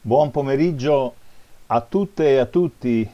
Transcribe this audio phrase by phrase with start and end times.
[0.00, 1.14] Buon pomeriggio
[1.66, 3.10] a tutte e a tutti.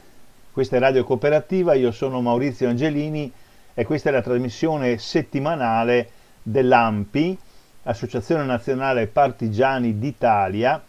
[0.52, 3.32] Questa è Radio Cooperativa, io sono Maurizio Angelini
[3.72, 6.10] e questa è la trasmissione settimanale
[6.42, 7.38] dell'AMPI,
[7.84, 10.80] Associazione Nazionale Partigiani d'Italia,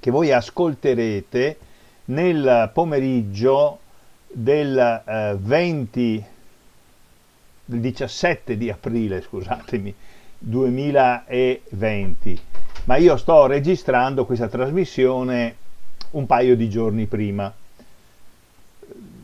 [0.00, 1.58] che voi ascolterete
[2.06, 3.78] nel pomeriggio
[4.26, 6.24] del eh, 20
[7.66, 9.94] del 17 di aprile, scusatemi,
[10.38, 12.40] 2020.
[12.90, 15.54] Ma io sto registrando questa trasmissione
[16.10, 17.54] un paio di giorni prima.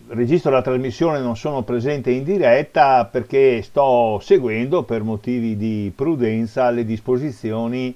[0.07, 6.71] Registro la trasmissione, non sono presente in diretta perché sto seguendo per motivi di prudenza
[6.71, 7.93] le disposizioni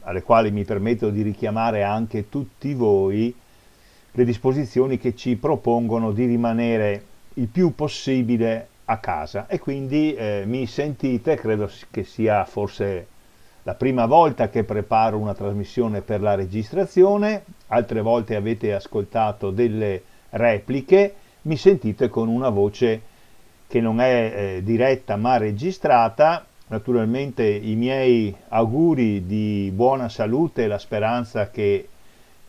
[0.00, 3.34] alle quali mi permetto di richiamare anche tutti voi,
[4.12, 10.42] le disposizioni che ci propongono di rimanere il più possibile a casa e quindi eh,
[10.44, 13.06] mi sentite, credo che sia forse
[13.64, 20.02] la prima volta che preparo una trasmissione per la registrazione, altre volte avete ascoltato delle
[20.30, 23.02] repliche, mi sentite con una voce
[23.66, 26.44] che non è eh, diretta ma registrata.
[26.68, 31.88] Naturalmente i miei auguri di buona salute e la speranza che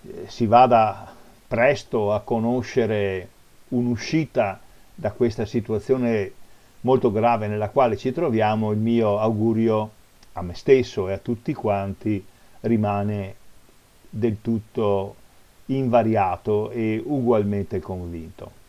[0.01, 1.13] eh, si vada
[1.47, 3.27] presto a conoscere
[3.69, 4.59] un'uscita
[4.93, 6.31] da questa situazione
[6.81, 9.91] molto grave nella quale ci troviamo, il mio augurio
[10.33, 12.23] a me stesso e a tutti quanti
[12.61, 13.35] rimane
[14.09, 15.15] del tutto
[15.67, 18.59] invariato e ugualmente convinto.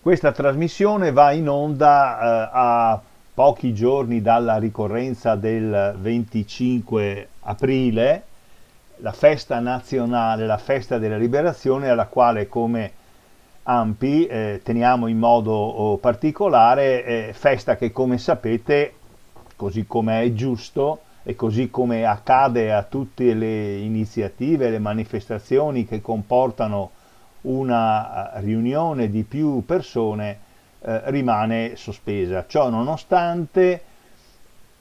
[0.00, 3.02] Questa trasmissione va in onda eh, a
[3.34, 8.22] pochi giorni dalla ricorrenza del 25 aprile,
[8.96, 12.92] la festa nazionale, la festa della liberazione alla quale come
[13.64, 18.94] Ampi eh, teniamo in modo oh, particolare, eh, festa che come sapete,
[19.58, 26.00] così come è giusto e così come accade a tutte le iniziative, le manifestazioni che
[26.00, 26.92] comportano
[27.42, 30.38] una eh, riunione di più persone,
[30.80, 32.46] eh, rimane sospesa.
[32.46, 33.82] Ciò nonostante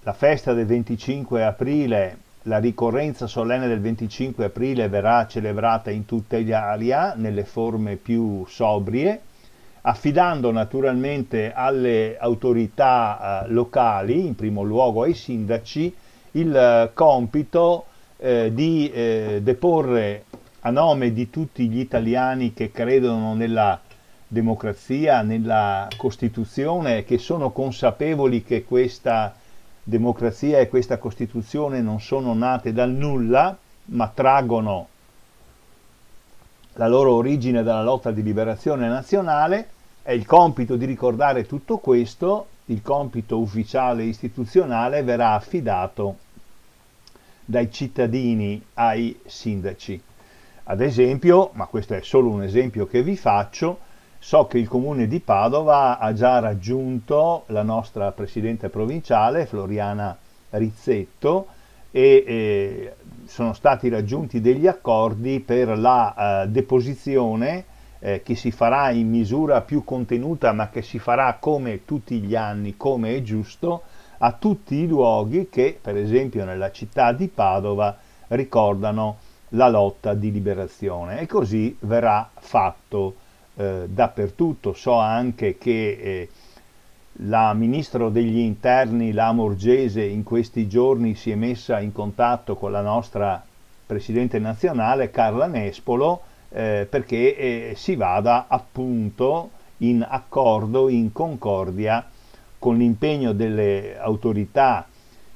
[0.03, 6.37] la festa del 25 aprile la ricorrenza solenne del 25 aprile verrà celebrata in tutta
[6.37, 9.21] Italia nelle forme più sobrie,
[9.87, 15.95] affidando naturalmente alle autorità eh, locali, in primo luogo ai sindaci,
[16.31, 17.85] il eh, compito
[18.17, 20.25] eh, di eh, deporre
[20.61, 23.79] a nome di tutti gli italiani che credono nella
[24.27, 29.33] democrazia, nella Costituzione, che sono consapevoli che questa
[29.81, 34.87] democrazia e questa Costituzione non sono nate dal nulla, ma traggono
[36.73, 39.75] la loro origine dalla lotta di liberazione nazionale,
[40.07, 46.15] è il compito di ricordare tutto questo, il compito ufficiale istituzionale verrà affidato
[47.43, 50.01] dai cittadini ai sindaci.
[50.63, 53.79] Ad esempio, ma questo è solo un esempio che vi faccio,
[54.19, 60.17] So che il comune di Padova ha già raggiunto la nostra presidente provinciale Floriana
[60.51, 61.47] Rizzetto
[61.91, 62.93] e eh,
[63.25, 69.61] sono stati raggiunti degli accordi per la eh, deposizione eh, che si farà in misura
[69.61, 73.83] più contenuta ma che si farà come tutti gli anni, come è giusto,
[74.19, 77.95] a tutti i luoghi che per esempio nella città di Padova
[78.29, 79.17] ricordano
[79.51, 83.15] la lotta di liberazione e così verrà fatto
[83.55, 84.73] eh, dappertutto.
[84.73, 86.29] So anche che eh,
[87.21, 92.71] la ministro degli interni, la Morgese, in questi giorni si è messa in contatto con
[92.71, 93.43] la nostra
[93.85, 102.05] presidente nazionale, Carla Nespolo, eh, perché eh, si vada appunto in accordo, in concordia
[102.59, 104.87] con l'impegno delle autorità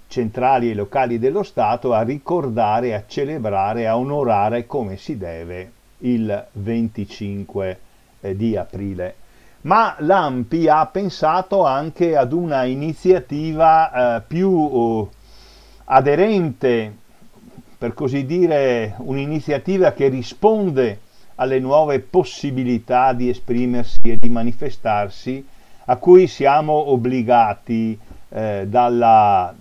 [0.08, 6.48] centrali e locali dello Stato a ricordare, a celebrare, a onorare come si deve il
[6.52, 7.80] 25
[8.20, 9.16] eh, di aprile.
[9.62, 15.10] Ma l'AMPI ha pensato anche ad una iniziativa eh, più uh,
[15.86, 16.96] aderente,
[17.82, 21.00] per così dire, un'iniziativa che risponde
[21.38, 25.44] alle nuove possibilità di esprimersi e di manifestarsi
[25.86, 27.98] a cui siamo obbligati
[28.30, 29.52] eh, dalla,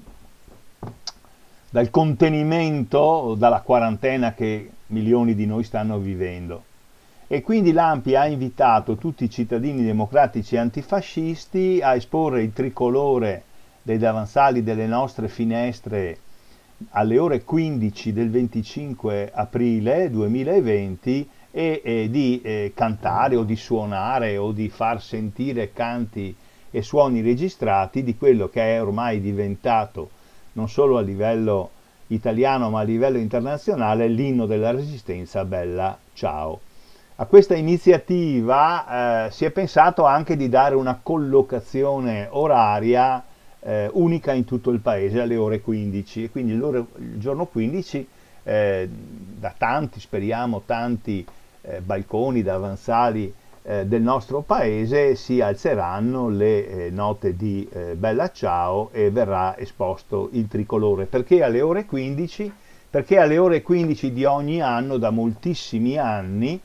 [1.70, 6.64] dal contenimento, dalla quarantena che milioni di noi stanno vivendo.
[7.26, 13.44] E quindi l'AMPI ha invitato tutti i cittadini democratici antifascisti a esporre il tricolore
[13.80, 16.18] dei davanzali delle nostre finestre
[16.90, 24.36] alle ore 15 del 25 aprile 2020 e, e di eh, cantare o di suonare
[24.36, 26.34] o di far sentire canti
[26.70, 30.10] e suoni registrati di quello che è ormai diventato
[30.52, 31.70] non solo a livello
[32.08, 36.60] italiano ma a livello internazionale l'inno della resistenza Bella Ciao.
[37.16, 43.22] A questa iniziativa eh, si è pensato anche di dare una collocazione oraria
[43.60, 46.86] eh, unica in tutto il paese alle ore 15 e quindi il,
[47.18, 48.08] giorno 15
[48.42, 48.88] eh,
[49.38, 51.24] da tanti, speriamo, tanti
[51.62, 58.90] eh, balconi, davanzali eh, del nostro paese si alzeranno le eh, note di Bella Ciao
[58.92, 61.04] e verrà esposto il tricolore.
[61.04, 62.52] Perché alle ore 15?
[62.90, 66.60] Perché alle ore 15 di ogni anno, da moltissimi anni,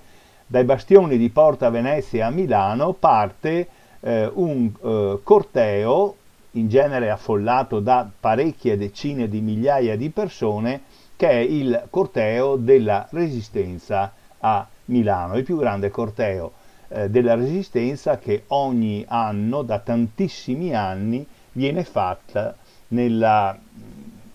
[0.47, 3.67] dai bastioni di Porta Venezia a Milano parte
[3.99, 6.15] eh, un eh, corteo,
[6.55, 10.81] in genere affollato da parecchie decine di migliaia di persone,
[11.15, 16.51] che è il corteo della Resistenza a Milano, il più grande corteo
[16.87, 22.55] eh, della Resistenza che ogni anno, da tantissimi anni, viene fatta
[22.89, 23.57] nella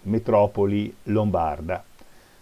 [0.03, 1.85] metropoli lombarda.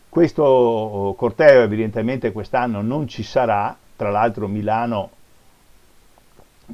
[0.08, 5.10] Questo corteo evidentemente quest'anno non ci sarà, tra l'altro Milano,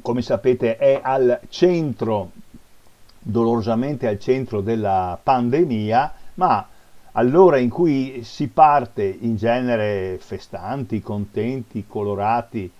[0.01, 2.31] come sapete, è al centro,
[3.27, 6.67] dolorosamente al centro della pandemia, ma
[7.13, 12.71] all'ora in cui si parte in genere festanti, contenti, colorati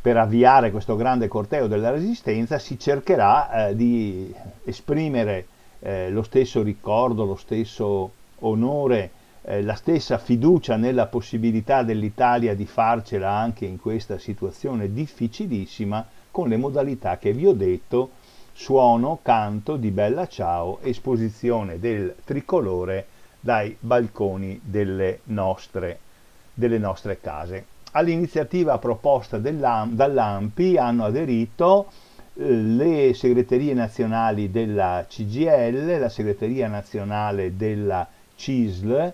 [0.00, 4.32] per avviare questo grande corteo della resistenza, si cercherà eh, di
[4.64, 5.46] esprimere
[5.80, 9.10] eh, lo stesso ricordo, lo stesso onore
[9.46, 16.48] eh, la stessa fiducia nella possibilità dell'Italia di farcela anche in questa situazione difficilissima con
[16.48, 18.10] le modalità che vi ho detto,
[18.54, 23.06] suono, canto di Bella Ciao, esposizione del tricolore
[23.40, 25.98] dai balconi delle nostre,
[26.54, 27.66] delle nostre case.
[27.90, 31.90] All'iniziativa proposta dall'AMPI hanno aderito
[32.34, 38.06] eh, le segreterie nazionali della CGL, la segreteria nazionale della
[38.36, 39.12] CISL,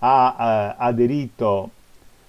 [0.00, 1.70] ha eh, aderito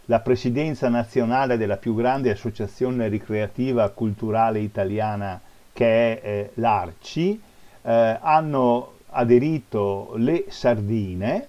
[0.05, 5.39] la presidenza nazionale della più grande associazione ricreativa culturale italiana
[5.73, 7.41] che è eh, l'ARCI,
[7.83, 11.47] eh, hanno aderito le Sardine,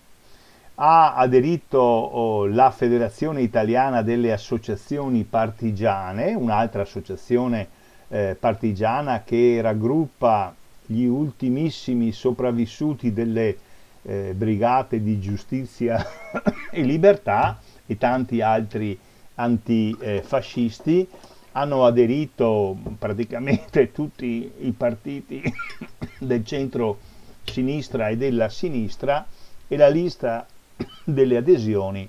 [0.77, 7.69] ha aderito oh, la Federazione Italiana delle Associazioni Partigiane, un'altra associazione
[8.09, 10.55] eh, partigiana che raggruppa
[10.85, 13.57] gli ultimissimi sopravvissuti delle
[14.03, 16.05] eh, brigate di giustizia
[16.71, 18.99] e libertà e tanti altri
[19.35, 21.09] antifascisti
[21.53, 25.43] hanno aderito praticamente tutti i partiti
[26.19, 26.99] del centro
[27.45, 29.27] sinistra e della sinistra
[29.69, 30.47] e la lista
[31.05, 32.09] delle adesioni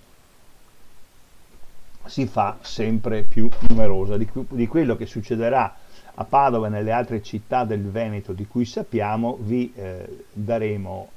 [2.06, 4.18] si fa sempre più numerosa.
[4.18, 5.75] Di, di quello che succederà
[6.16, 11.10] a Padova e nelle altre città del Veneto di cui sappiamo vi eh, daremo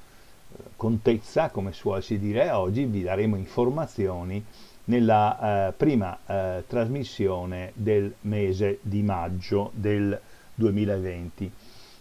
[0.76, 4.44] contezza, come suolsi dire oggi, vi daremo informazioni
[4.86, 10.18] nella eh, prima eh, trasmissione del mese di maggio del
[10.54, 11.52] 2020.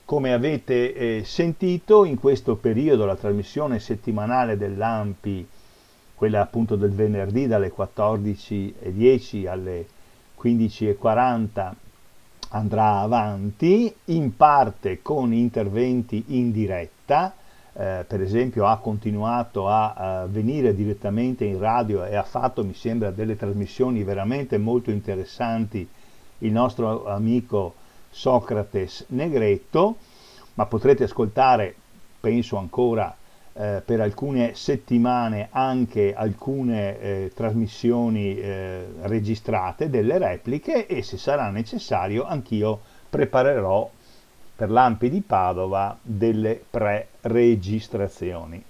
[0.06, 4.56] Come avete eh, sentito, in questo periodo la trasmissione settimanale
[6.14, 9.88] quella appunto del venerdì dalle 14.10 alle
[10.42, 11.74] 15.40,
[12.50, 17.34] andrà avanti, in parte con interventi in diretta,
[17.78, 22.74] eh, per esempio ha continuato a, a, venire direttamente in radio e ha fatto, mi
[22.74, 25.88] sembra, delle trasmissioni veramente molto interessanti.
[26.40, 27.76] Il nostro amico
[28.10, 29.98] Socrates Negretto,
[30.54, 31.76] ma potrete ascoltare,
[32.22, 33.14] penso ancora,
[33.58, 41.50] eh, per alcune settimane anche alcune eh, trasmissioni eh, registrate, delle repliche e se sarà
[41.50, 43.90] necessario anch'io preparerò
[44.56, 48.64] per l'Ampi di Padova delle pre-registrazioni.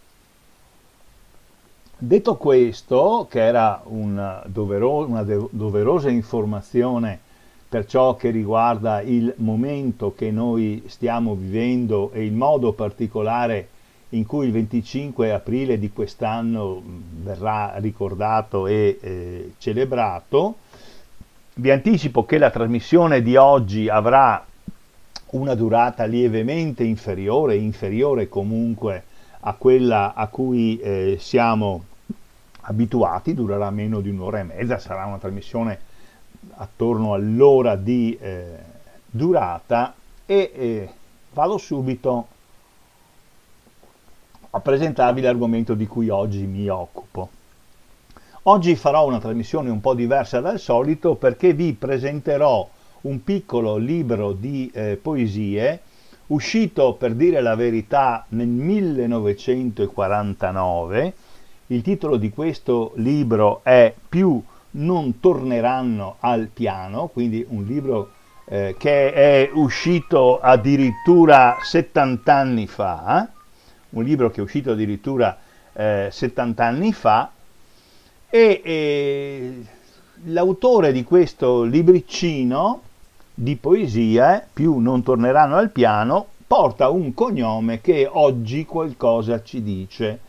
[1.97, 7.19] Detto questo, che era un dovero, una doverosa informazione
[7.69, 13.69] per ciò che riguarda il momento che noi stiamo vivendo e il modo particolare
[14.09, 16.81] in cui il 25 aprile di quest'anno
[17.21, 20.55] verrà ricordato e eh, celebrato,
[21.55, 24.45] vi anticipo che la trasmissione di oggi avrà
[25.35, 29.03] una durata lievemente inferiore, inferiore comunque
[29.41, 31.83] a quella a cui eh, siamo
[32.61, 35.79] abituati, durerà meno di un'ora e mezza, sarà una trasmissione
[36.55, 38.57] attorno all'ora di eh,
[39.05, 39.93] durata
[40.25, 40.89] e eh,
[41.33, 42.27] vado subito
[44.51, 47.29] a presentarvi l'argomento di cui oggi mi occupo.
[48.43, 52.67] Oggi farò una trasmissione un po' diversa dal solito perché vi presenterò
[53.05, 55.79] un piccolo libro di eh, poesie,
[56.27, 61.13] uscito per dire la verità nel 1949.
[61.67, 64.39] Il titolo di questo libro è Più
[64.71, 68.09] non torneranno al piano, quindi un libro
[68.45, 73.29] eh, che è uscito addirittura 70 anni fa,
[73.91, 75.37] un libro che è uscito addirittura
[75.73, 77.31] eh, 70 anni fa
[78.29, 79.63] e, e
[80.25, 82.81] l'autore di questo libricino
[83.37, 90.19] di poesie, più non torneranno al piano, porta un cognome che oggi qualcosa ci dice.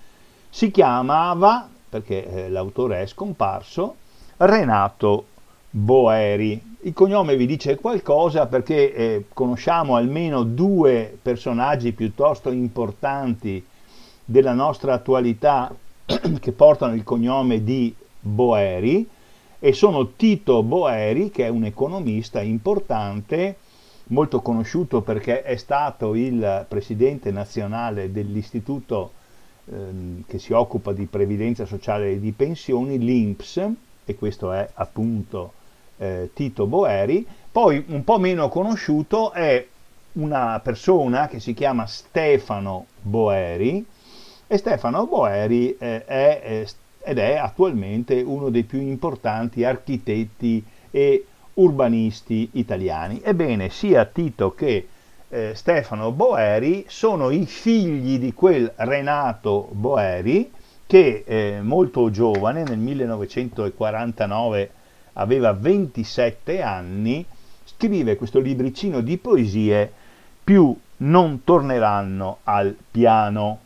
[0.51, 3.95] Si chiamava, perché eh, l'autore è scomparso,
[4.39, 5.27] Renato
[5.71, 6.75] Boeri.
[6.81, 13.65] Il cognome vi dice qualcosa perché eh, conosciamo almeno due personaggi piuttosto importanti
[14.25, 15.73] della nostra attualità
[16.41, 19.09] che portano il cognome di Boeri
[19.59, 23.57] e sono Tito Boeri, che è un economista importante,
[24.09, 29.13] molto conosciuto perché è stato il presidente nazionale dell'istituto
[29.67, 33.69] ehm, che si occupa di previdenza sociale e di pensioni, l'INPS,
[34.05, 35.53] e questo è appunto
[35.99, 37.27] eh, Tito Boeri.
[37.51, 39.67] Poi un po' meno conosciuto è
[40.13, 43.85] una persona che si chiama Stefano Boeri
[44.47, 46.65] e Stefano Boeri eh, è, è
[47.07, 53.21] ed è attualmente uno dei più importanti architetti e urbanisti italiani.
[53.23, 54.89] Ebbene, sia Tito che
[55.29, 60.51] eh, Stefano Boeri sono i figli di quel Renato Boeri
[60.85, 64.71] che eh, molto giovane, nel 1949
[65.13, 67.25] aveva 27 anni,
[67.65, 69.93] scrive questo libricino di poesie
[70.43, 73.61] più non torneranno al piano.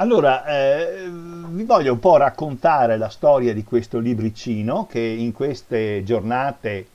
[0.00, 6.04] Allora, eh, vi voglio un po' raccontare la storia di questo libricino che in queste
[6.04, 6.86] giornate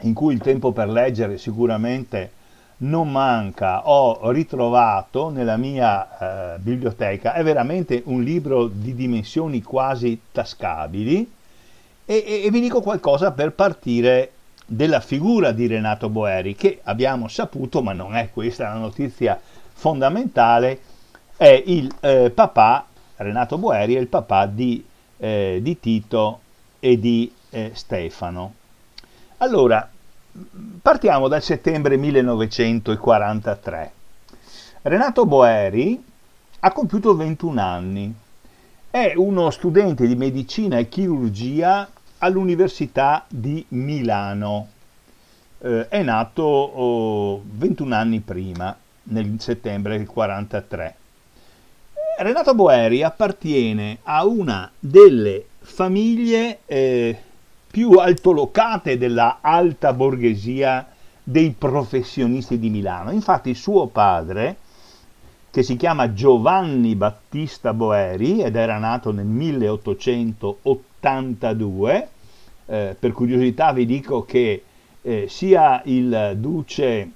[0.00, 2.32] in cui il tempo per leggere sicuramente
[2.78, 7.34] non manca, ho ritrovato nella mia eh, biblioteca.
[7.34, 11.30] È veramente un libro di dimensioni quasi tascabili
[12.06, 14.30] e, e, e vi dico qualcosa per partire
[14.64, 19.38] della figura di Renato Boeri che abbiamo saputo, ma non è questa la notizia
[19.74, 20.87] fondamentale,
[21.38, 24.84] è il eh, papà, Renato Boeri è il papà di,
[25.18, 26.40] eh, di Tito
[26.80, 28.54] e di eh, Stefano.
[29.38, 29.88] Allora,
[30.82, 33.92] partiamo dal settembre 1943.
[34.82, 36.04] Renato Boeri
[36.58, 38.12] ha compiuto 21 anni,
[38.90, 44.70] è uno studente di medicina e chirurgia all'Università di Milano.
[45.60, 50.96] Eh, è nato oh, 21 anni prima, nel settembre del 1943.
[52.20, 57.16] Renato Boeri appartiene a una delle famiglie eh,
[57.70, 60.84] più altolocate della alta borghesia
[61.22, 63.12] dei professionisti di Milano.
[63.12, 64.56] Infatti suo padre,
[65.48, 72.08] che si chiama Giovanni Battista Boeri ed era nato nel 1882,
[72.66, 74.64] eh, per curiosità vi dico che
[75.02, 77.12] eh, sia il duce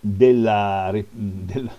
[0.00, 1.72] della, della,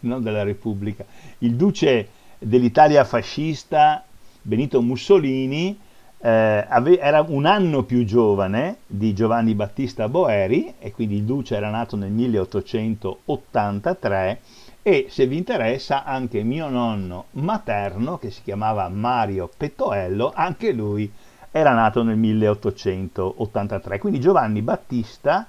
[0.00, 1.04] non della Repubblica,
[1.42, 4.04] il duce dell'Italia fascista
[4.42, 5.78] Benito Mussolini
[6.18, 6.66] eh,
[6.98, 11.96] era un anno più giovane di Giovanni Battista Boeri e quindi il duce era nato
[11.96, 14.40] nel 1883
[14.82, 21.12] e se vi interessa anche mio nonno materno che si chiamava Mario Pettoello, anche lui
[21.50, 23.98] era nato nel 1883.
[23.98, 25.46] Quindi Giovanni Battista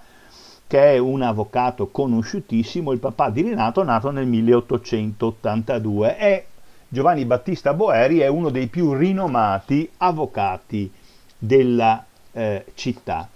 [0.71, 6.17] che è un avvocato conosciutissimo, il papà di Renato, nato nel 1882.
[6.17, 6.45] E
[6.87, 10.89] Giovanni Battista Boeri è uno dei più rinomati avvocati
[11.37, 13.27] della eh, città.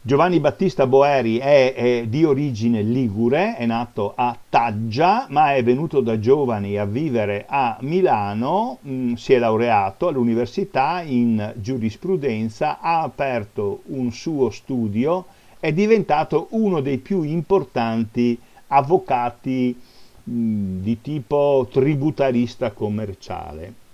[0.00, 6.00] Giovanni Battista Boeri è, è, di origine ligure, è nato a Taggia, ma è venuto
[6.00, 13.02] da giovani a vivere a Milano, mh, mm, si è laureato all'università in giurisprudenza, ha
[13.02, 15.26] aperto un suo studio
[15.60, 18.38] è diventato uno dei più importanti
[18.68, 19.78] avvocati
[20.22, 23.86] di tipo tributarista commerciale.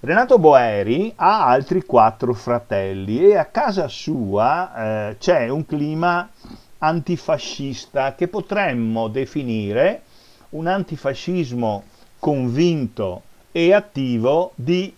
[0.00, 6.30] Renato Boeri ha altri quattro fratelli e a casa sua eh, c'è un clima
[6.78, 10.02] antifascista che potremmo definire
[10.50, 11.82] un antifascismo
[12.18, 14.94] convinto e attivo di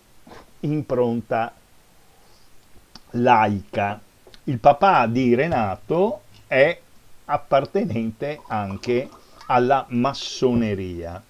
[0.59, 1.53] impronta
[3.11, 3.99] laica
[4.49, 6.79] il papà di Renato è
[7.25, 9.07] appartenente anche
[9.45, 11.21] alla massoneria.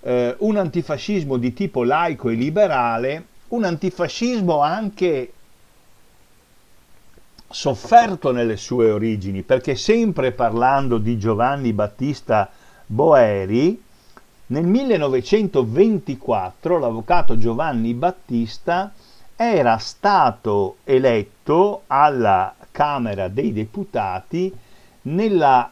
[0.00, 5.32] Eh, un antifascismo di tipo laico e liberale, un antifascismo anche
[7.50, 12.48] sofferto nelle sue origini, perché sempre parlando di Giovanni Battista
[12.86, 13.82] Boeri,
[14.46, 18.92] nel 1924 l'avvocato Giovanni Battista
[19.40, 24.52] era stato eletto alla Camera dei Deputati
[25.02, 25.70] nella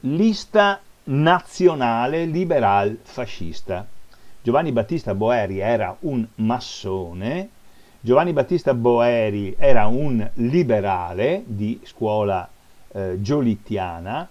[0.00, 3.86] lista nazionale liberal fascista.
[4.42, 7.48] Giovanni Battista Boeri era un massone,
[7.98, 12.46] Giovanni Battista Boeri era un liberale di scuola
[12.92, 14.28] eh, giolittiana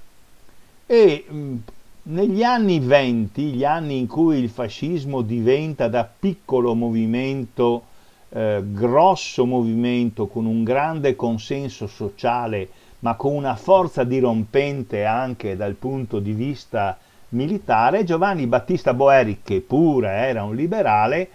[0.85, 1.55] e mh,
[2.03, 7.85] negli anni venti, gli anni in cui il fascismo diventa da piccolo movimento,
[8.29, 12.69] eh, grosso movimento con un grande consenso sociale,
[12.99, 16.97] ma con una forza dirompente anche dal punto di vista
[17.29, 21.29] militare, Giovanni Battista Boeri, che pure era un liberale,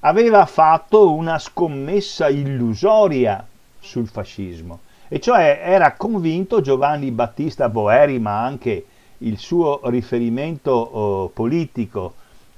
[0.00, 3.44] aveva fatto una scommessa illusoria
[3.78, 4.80] sul fascismo.
[5.08, 8.84] E cioè era convinto Giovanni Battista Boeri, ma anche
[9.18, 12.14] il suo riferimento oh, politico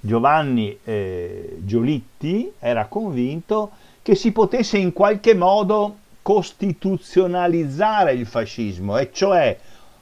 [0.08, 9.10] Giovanni eh, Giolitti era convinto che si potesse in qualche modo costituzionalizzare il fascismo, e
[9.12, 9.58] cioè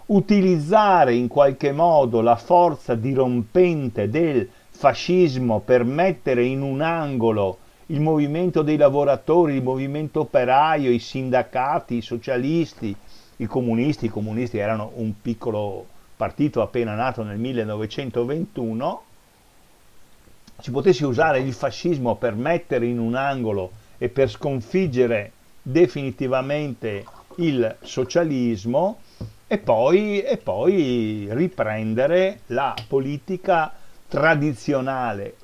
[0.07, 8.01] utilizzare in qualche modo la forza dirompente del fascismo per mettere in un angolo il
[8.01, 12.95] movimento dei lavoratori, il movimento operaio, i sindacati, i socialisti,
[13.39, 15.85] i comunisti, i comunisti erano un piccolo
[16.17, 19.03] partito appena nato nel 1921,
[20.59, 25.33] si potesse usare il fascismo per mettere in un angolo e per sconfiggere
[25.63, 27.05] definitivamente
[27.37, 29.01] il socialismo
[29.47, 33.73] e poi, e poi riprendere la politica
[34.09, 35.37] tradizionale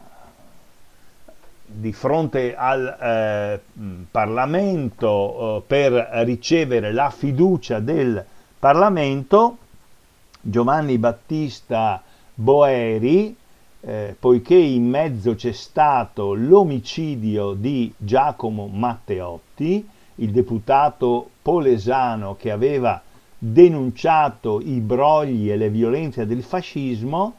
[1.66, 3.60] di fronte al eh,
[4.10, 5.92] Parlamento eh, per
[6.24, 8.24] ricevere la fiducia del
[8.58, 9.58] Parlamento,
[10.40, 12.02] Giovanni Battista
[12.34, 13.36] Boeri,
[13.80, 23.02] eh, poiché in mezzo c'è stato l'omicidio di Giacomo Matteotti, il deputato polesano che aveva
[23.38, 27.34] denunciato i brogli e le violenze del fascismo,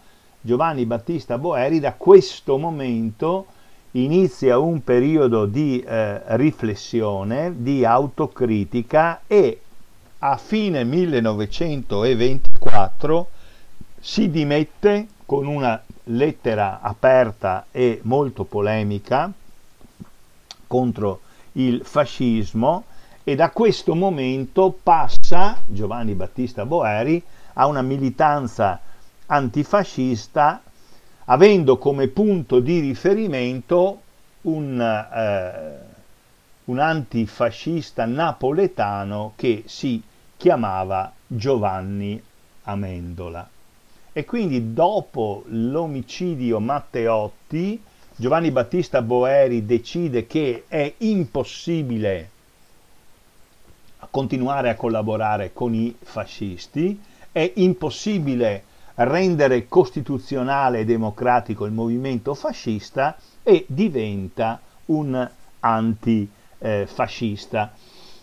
[0.48, 3.48] Giovanni Battista Boeri da questo momento
[3.92, 9.60] inizia un periodo di eh, riflessione, di autocritica e
[10.20, 13.30] a fine 1924
[14.00, 19.30] si dimette con una lettera aperta e molto polemica
[20.66, 21.20] contro
[21.54, 22.86] il fascismo
[23.22, 27.22] e da questo momento passa Giovanni Battista Boeri
[27.56, 28.80] a una militanza
[29.28, 30.62] antifascista
[31.26, 34.02] avendo come punto di riferimento
[34.42, 35.78] un, eh,
[36.66, 40.02] un antifascista napoletano che si
[40.38, 42.22] chiamava Giovanni
[42.63, 43.50] Amendola.
[44.13, 47.82] E quindi dopo l'omicidio Matteotti,
[48.16, 52.30] Giovanni Battista Boeri decide che è impossibile
[54.10, 57.00] continuare a collaborare con i fascisti,
[57.32, 58.63] è impossibile
[58.98, 65.30] rendere costituzionale e democratico il movimento fascista e diventa un
[65.60, 67.74] antifascista.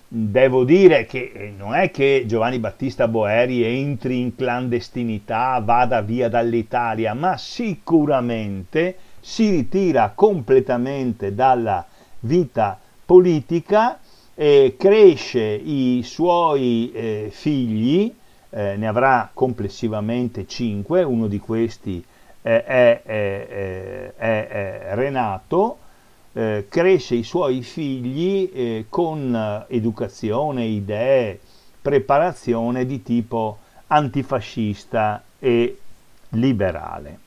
[0.07, 7.15] Devo dire che non è che Giovanni Battista Boeri entri in clandestinità, vada via dall'Italia,
[7.15, 11.85] ma sicuramente si ritira completamente dalla
[12.21, 13.99] vita politica,
[14.35, 18.13] e cresce i suoi eh, figli
[18.57, 22.05] eh, ne avrà complessivamente cinque, uno di questi
[22.41, 25.79] è, è, è, è Renato,
[26.33, 31.41] eh, cresce i suoi figli eh, con educazione, idee,
[31.83, 35.79] preparazione di tipo antifascista e
[36.31, 37.19] liberale.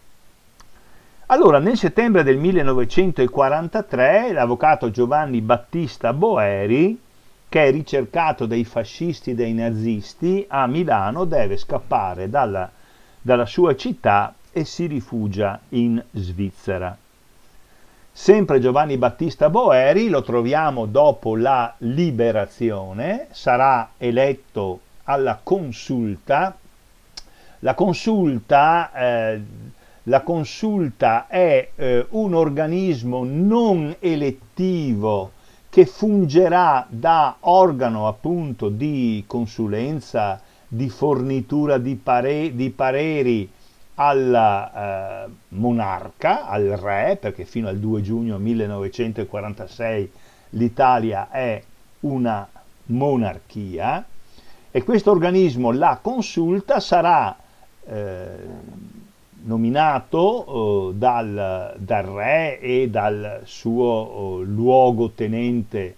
[1.27, 6.97] Allora, nel settembre del 1943, l'avvocato Giovanni Battista Boeri,
[7.49, 12.69] che è ricercato dai fascisti e dai nazisti a Milano, deve scappare dalla,
[13.21, 16.97] dalla sua città e si rifugia in Svizzera.
[18.11, 26.57] Sempre Giovanni Battista Boeri lo troviamo dopo la liberazione, sarà eletto alla consulta.
[27.59, 29.41] La consulta, eh,
[30.03, 35.31] la consulta è eh, un organismo non elettivo
[35.77, 43.47] che fungerà da organo appunto di consulenza, di fornitura di, pare- di pareri
[43.93, 44.33] al
[44.75, 50.11] eh, monarca, al re, perché fino al 2 giugno 1946
[50.49, 51.61] l'Italia è
[51.99, 52.49] una
[52.85, 54.03] monarchia
[54.71, 57.37] e questo organismo, la consulta, sarà
[57.85, 58.35] eh,
[59.47, 65.95] nominato eh, dal, dal, re e dal suo eh, luogotenente,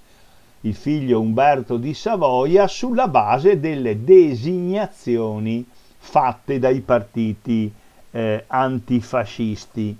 [0.61, 5.65] il figlio Umberto di Savoia, sulla base delle designazioni
[5.97, 7.71] fatte dai partiti
[8.11, 9.97] eh, antifascisti.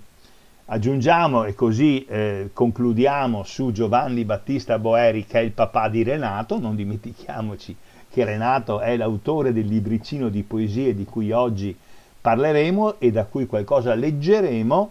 [0.66, 6.60] Aggiungiamo e così eh, concludiamo su Giovanni Battista Boeri che è il papà di Renato,
[6.60, 7.76] non dimentichiamoci
[8.08, 11.76] che Renato è l'autore del libricino di poesie di cui oggi
[12.20, 14.90] parleremo e da cui qualcosa leggeremo,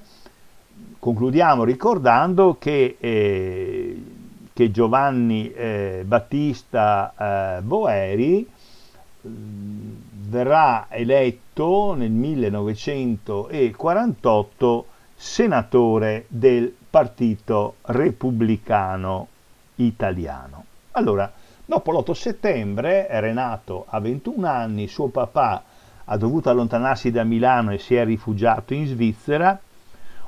[0.98, 4.04] concludiamo ricordando che, eh,
[4.52, 8.50] che Giovanni eh, Battista eh, Boeri
[9.28, 9.92] mm,
[10.30, 19.28] verrà eletto nel 1948 senatore del Partito Repubblicano
[19.76, 20.66] Italiano.
[20.92, 21.32] Allora,
[21.66, 25.64] dopo l'8 settembre Renato ha 21 anni, suo papà
[26.12, 29.60] ha dovuto allontanarsi da Milano e si è rifugiato in Svizzera,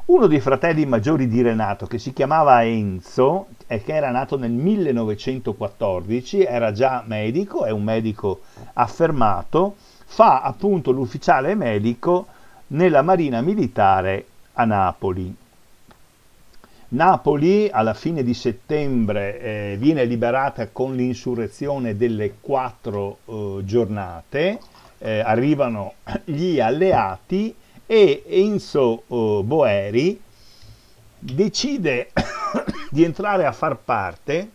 [0.05, 4.51] uno dei fratelli maggiori di Renato, che si chiamava Enzo e che era nato nel
[4.51, 8.41] 1914, era già medico, è un medico
[8.73, 12.27] affermato, fa appunto l'ufficiale medico
[12.67, 15.35] nella Marina Militare a Napoli.
[16.89, 24.59] Napoli alla fine di settembre eh, viene liberata con l'insurrezione delle quattro eh, giornate
[25.01, 25.93] eh, arrivano
[26.25, 30.19] gli alleati e Enzo oh, Boeri
[31.19, 32.11] decide
[32.89, 34.49] di entrare a far parte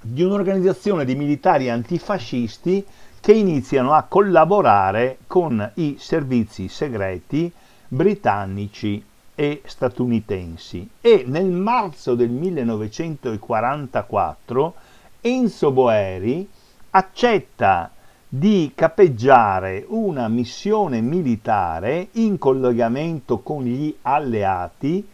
[0.00, 2.84] di un'organizzazione di militari antifascisti
[3.20, 7.52] che iniziano a collaborare con i servizi segreti
[7.88, 10.88] britannici e statunitensi.
[11.00, 14.74] E nel marzo del 1944
[15.20, 16.48] Enzo Boeri
[16.90, 17.90] accetta
[18.30, 25.08] di capeggiare una missione militare in collegamento con gli alleati,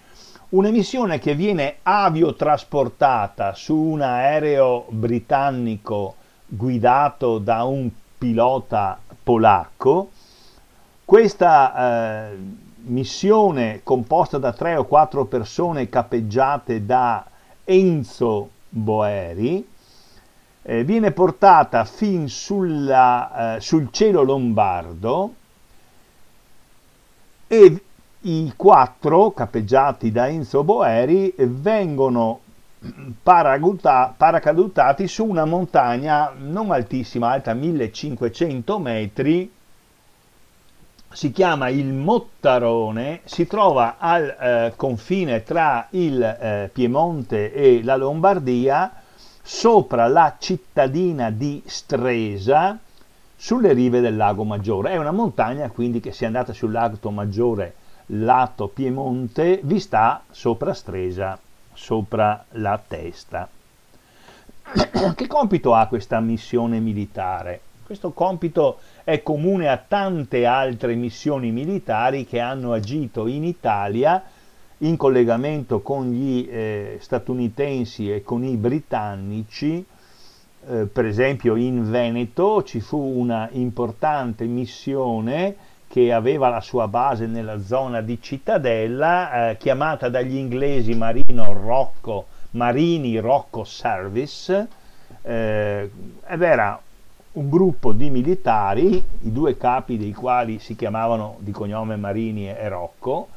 [0.50, 10.10] una missione che viene aviotrasportata su un aereo britannico guidato da un pilota polacco.
[11.04, 12.36] Questa eh,
[12.86, 17.24] missione composta da tre o quattro persone capeggiate da
[17.62, 19.72] Enzo Boeri
[20.66, 25.34] eh, viene portata fin sulla, eh, sul cielo lombardo
[27.46, 27.82] e
[28.20, 32.40] i quattro capeggiati da Enzo Boeri vengono
[33.22, 39.52] paracadutati su una montagna non altissima, alta 1500 metri,
[41.10, 47.96] si chiama il Mottarone, si trova al eh, confine tra il eh, Piemonte e la
[47.96, 49.03] Lombardia,
[49.46, 52.78] sopra la cittadina di Stresa
[53.36, 54.92] sulle rive del lago Maggiore.
[54.92, 57.74] È una montagna quindi che se andate sul lago Maggiore
[58.06, 61.38] lato Piemonte vi sta sopra Stresa,
[61.74, 63.46] sopra la testa.
[65.14, 67.60] Che compito ha questa missione militare?
[67.84, 74.22] Questo compito è comune a tante altre missioni militari che hanno agito in Italia
[74.84, 79.84] in collegamento con gli eh, statunitensi e con i britannici,
[80.66, 85.56] eh, per esempio in Veneto ci fu una importante missione
[85.88, 92.26] che aveva la sua base nella zona di Cittadella, eh, chiamata dagli inglesi Marino Rocco,
[92.52, 94.68] Marini Rocco Service,
[95.22, 95.90] eh,
[96.26, 96.78] ed era
[97.32, 102.68] un gruppo di militari, i due capi dei quali si chiamavano di cognome Marini e
[102.68, 103.28] Rocco,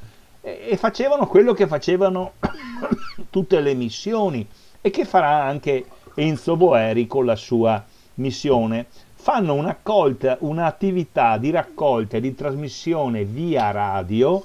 [0.47, 2.33] e, facevano quello che facevano
[3.29, 4.47] tutte le missioni
[4.79, 7.83] e che farà anche Enzo Boeri con la sua
[8.15, 8.85] missione.
[9.13, 14.43] Fanno un'accolta, un'attività di raccolta e di trasmissione via radio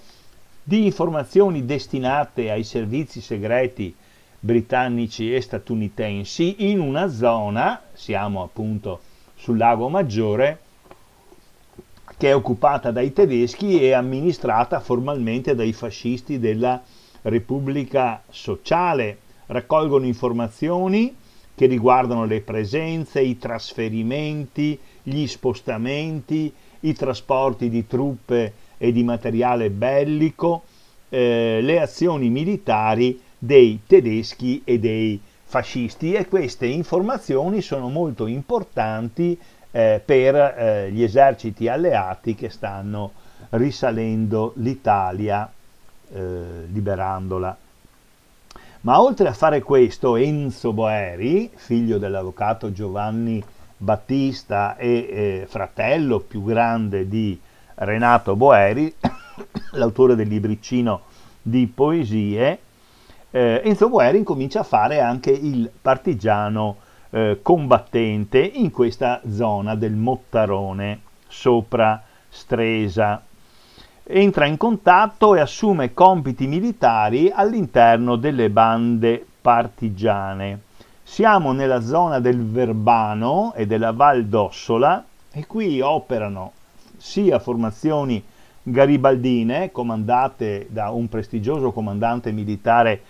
[0.64, 3.94] di informazioni destinate ai servizi segreti
[4.40, 9.00] britannici e statunitensi in una zona, siamo appunto
[9.36, 10.58] sul lago Maggiore,
[12.22, 16.80] che è occupata dai tedeschi e amministrata formalmente dai fascisti della
[17.22, 19.18] Repubblica Sociale.
[19.46, 21.16] Raccolgono informazioni
[21.52, 29.70] che riguardano le presenze, i trasferimenti, gli spostamenti, i trasporti di truppe e di materiale
[29.70, 30.62] bellico,
[31.08, 39.36] eh, le azioni militari dei tedeschi e dei fascisti e queste informazioni sono molto importanti
[39.72, 43.12] eh, per eh, gli eserciti alleati che stanno
[43.50, 45.50] risalendo l'Italia,
[46.12, 47.56] eh, liberandola.
[48.82, 53.42] Ma oltre a fare questo, Enzo Boeri, figlio dell'avvocato Giovanni
[53.76, 57.38] Battista e eh, fratello più grande di
[57.74, 58.92] Renato Boeri,
[59.72, 61.02] l'autore del libricino
[61.40, 62.58] di poesie,
[63.30, 66.76] eh, Enzo Boeri incomincia a fare anche il partigiano
[67.14, 73.22] eh, combattente in questa zona del Mottarone, sopra Stresa.
[74.04, 80.60] Entra in contatto e assume compiti militari all'interno delle bande partigiane.
[81.02, 86.52] Siamo nella zona del Verbano e della Val d'Ossola e qui operano
[86.96, 88.24] sia formazioni
[88.62, 93.02] garibaldine comandate da un prestigioso comandante militare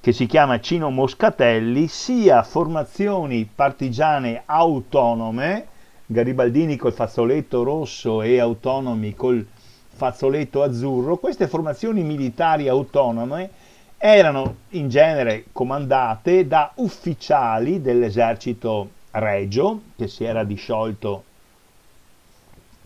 [0.00, 5.66] che si chiama Cino Moscatelli, sia formazioni partigiane autonome,
[6.06, 9.44] garibaldini col fazzoletto rosso e autonomi col
[9.88, 13.50] fazzoletto azzurro, queste formazioni militari autonome
[13.98, 21.24] erano in genere comandate da ufficiali dell'esercito regio, che si era disciolto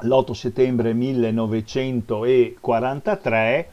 [0.03, 3.69] l'8 settembre 1943,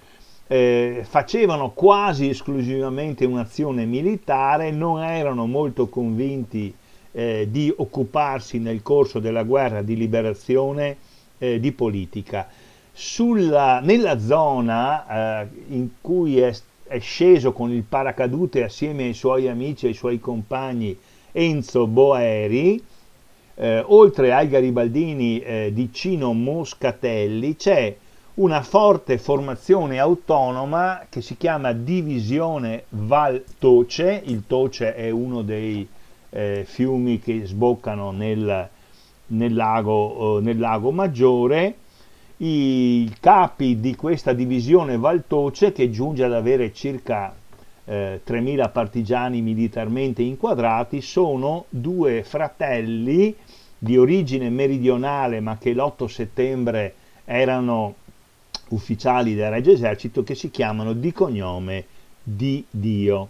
[0.51, 6.73] eh, facevano quasi esclusivamente un'azione militare, non erano molto convinti
[7.11, 10.97] eh, di occuparsi nel corso della guerra di liberazione
[11.37, 12.47] eh, di politica.
[12.91, 16.51] Sulla, nella zona eh, in cui è,
[16.87, 20.97] è sceso con il paracadute assieme ai suoi amici e ai suoi compagni
[21.31, 22.83] Enzo Boeri,
[23.53, 27.95] eh, oltre ai garibaldini eh, di Cino Moscatelli, c'è
[28.39, 35.85] una forte formazione autonoma che si chiama Divisione Val Toce, il Toce è uno dei
[36.29, 38.69] eh, fiumi che sboccano nel,
[39.27, 41.75] nel, lago, eh, nel lago Maggiore,
[42.37, 47.35] i capi di questa divisione Val Toce che giunge ad avere circa
[47.83, 53.35] eh, 3.000 partigiani militarmente inquadrati sono due fratelli
[53.77, 56.93] di origine meridionale ma che l'8 settembre
[57.25, 57.95] erano
[58.69, 61.85] ufficiali del Regio Esercito che si chiamano di cognome
[62.23, 63.29] di Dio.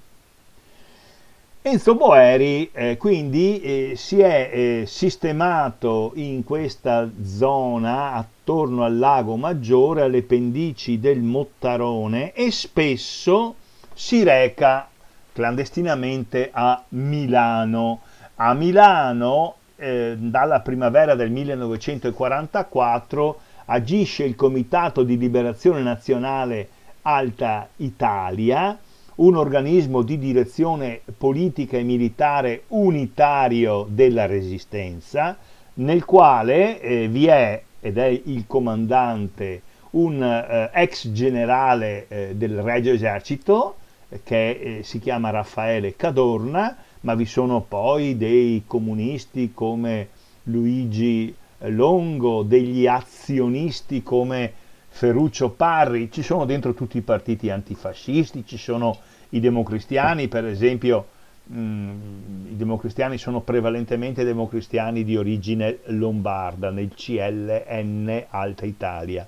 [1.61, 9.35] Enzo Boeri eh, quindi eh, si è eh, sistemato in questa zona attorno al lago
[9.35, 13.55] Maggiore, alle pendici del Mottarone e spesso
[13.93, 14.87] si reca
[15.33, 18.01] clandestinamente a Milano.
[18.35, 23.39] A Milano, eh, dalla primavera del 1944,
[23.71, 26.67] agisce il Comitato di Liberazione Nazionale
[27.03, 28.77] Alta Italia,
[29.15, 35.37] un organismo di direzione politica e militare unitario della resistenza,
[35.75, 42.61] nel quale eh, vi è, ed è il comandante, un eh, ex generale eh, del
[42.61, 43.75] Regio Esercito,
[44.23, 50.07] che eh, si chiama Raffaele Cadorna, ma vi sono poi dei comunisti come
[50.43, 51.33] Luigi
[51.67, 54.53] Longo, degli azionisti come
[54.87, 58.97] Ferruccio Parri, ci sono dentro tutti i partiti antifascisti, ci sono
[59.29, 61.07] i democristiani, per esempio
[61.43, 69.27] mh, mm, i democristiani sono prevalentemente democristiani di origine lombarda nel CLN Alta Italia.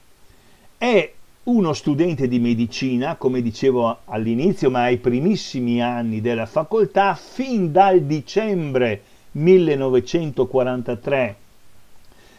[0.77, 1.11] è
[1.43, 8.01] uno studente di medicina, come dicevo all'inizio, ma ai primissimi anni della facoltà, fin dal
[8.01, 9.01] dicembre
[9.31, 11.35] 1943.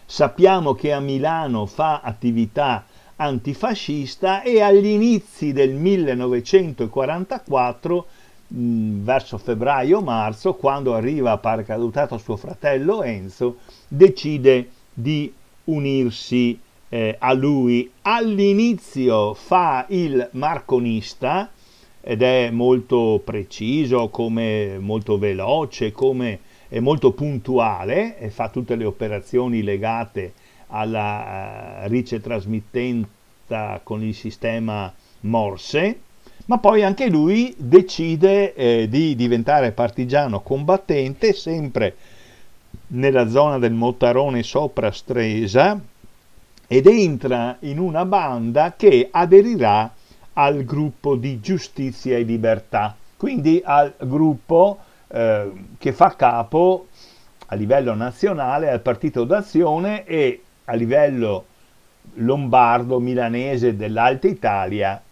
[0.04, 2.86] Sappiamo che a Milano fa attività
[3.16, 8.06] antifascista e agli inizi del 1944,
[8.52, 15.32] mh, verso febbraio-marzo, quando arriva paracadutato suo fratello Enzo, decide di
[15.64, 17.90] unirsi eh, a lui.
[18.02, 21.50] All'inizio fa il marconista
[22.00, 28.84] ed è molto preciso, come molto veloce, come è molto puntuale e fa tutte le
[28.84, 30.32] operazioni legate
[30.68, 36.00] alla uh, rice trasmittenta con il sistema Morse,
[36.46, 41.94] ma poi anche lui decide eh, di diventare partigiano combattente sempre
[42.88, 45.80] nella zona del Mottarone sopra Stresa
[46.66, 49.92] ed entra in una banda che aderirà
[50.34, 54.78] al gruppo di giustizia e libertà, quindi al gruppo
[55.08, 56.86] eh, che fa capo
[57.46, 61.44] a livello nazionale al Partito d'Azione e a livello
[62.14, 65.02] lombardo, milanese dell'Alta Italia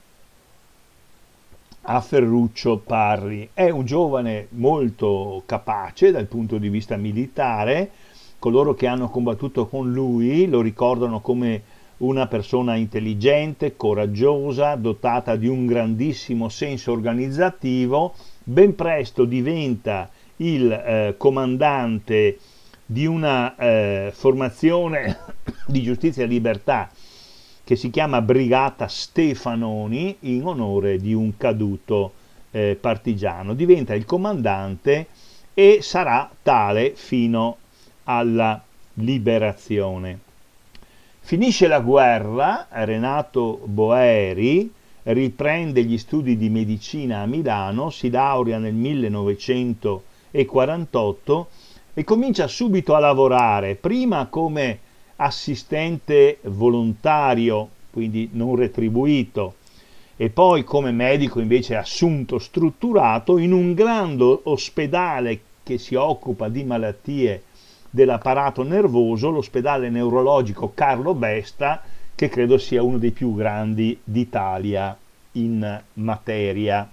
[1.83, 3.51] a Ferruccio Parri.
[3.53, 7.91] È un giovane molto capace dal punto di vista militare,
[8.39, 11.63] coloro che hanno combattuto con lui lo ricordano come
[11.99, 21.15] una persona intelligente, coraggiosa, dotata di un grandissimo senso organizzativo, ben presto diventa il eh,
[21.19, 22.39] comandante
[22.87, 25.19] di una eh, formazione
[25.67, 26.91] di giustizia e libertà
[27.71, 32.15] che si chiama Brigata Stefanoni in onore di un caduto
[32.51, 33.55] eh, partigiano.
[33.55, 35.07] Diventa il comandante
[35.55, 37.59] e sarà tale fino
[38.03, 38.61] alla
[38.95, 40.19] liberazione.
[41.21, 44.69] Finisce la guerra, Renato Boeri
[45.05, 51.49] riprende gli studi di medicina a Milano, si laurea nel 1948
[51.95, 54.89] e comincia subito a lavorare, prima come
[55.23, 59.55] assistente volontario, quindi non retribuito,
[60.17, 66.65] e poi come medico invece assunto strutturato in un grande ospedale che si occupa di
[66.65, 67.43] malattie
[67.91, 71.83] dell'apparato nervoso, l'ospedale neurologico Carlo Besta,
[72.15, 74.97] che credo sia uno dei più grandi d'Italia
[75.33, 76.89] in materia.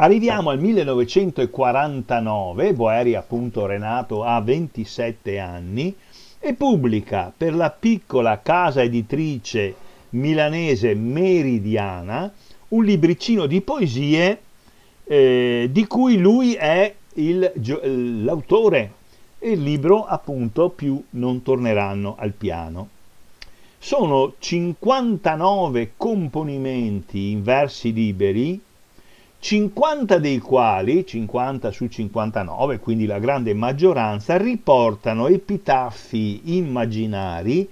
[0.00, 5.92] Arriviamo al 1949, Boeri appunto Renato ha 27 anni
[6.40, 9.74] e pubblica per la piccola casa editrice
[10.10, 12.32] milanese Meridiana
[12.68, 14.40] un libricino di poesie
[15.04, 17.52] eh, di cui lui è il,
[18.24, 18.92] l'autore
[19.38, 22.88] e il libro appunto più non torneranno al piano.
[23.78, 28.60] Sono 59 componimenti in versi liberi,
[29.40, 37.68] 50 dei quali, 50 su 59, quindi la grande maggioranza, riportano epitaffi immaginari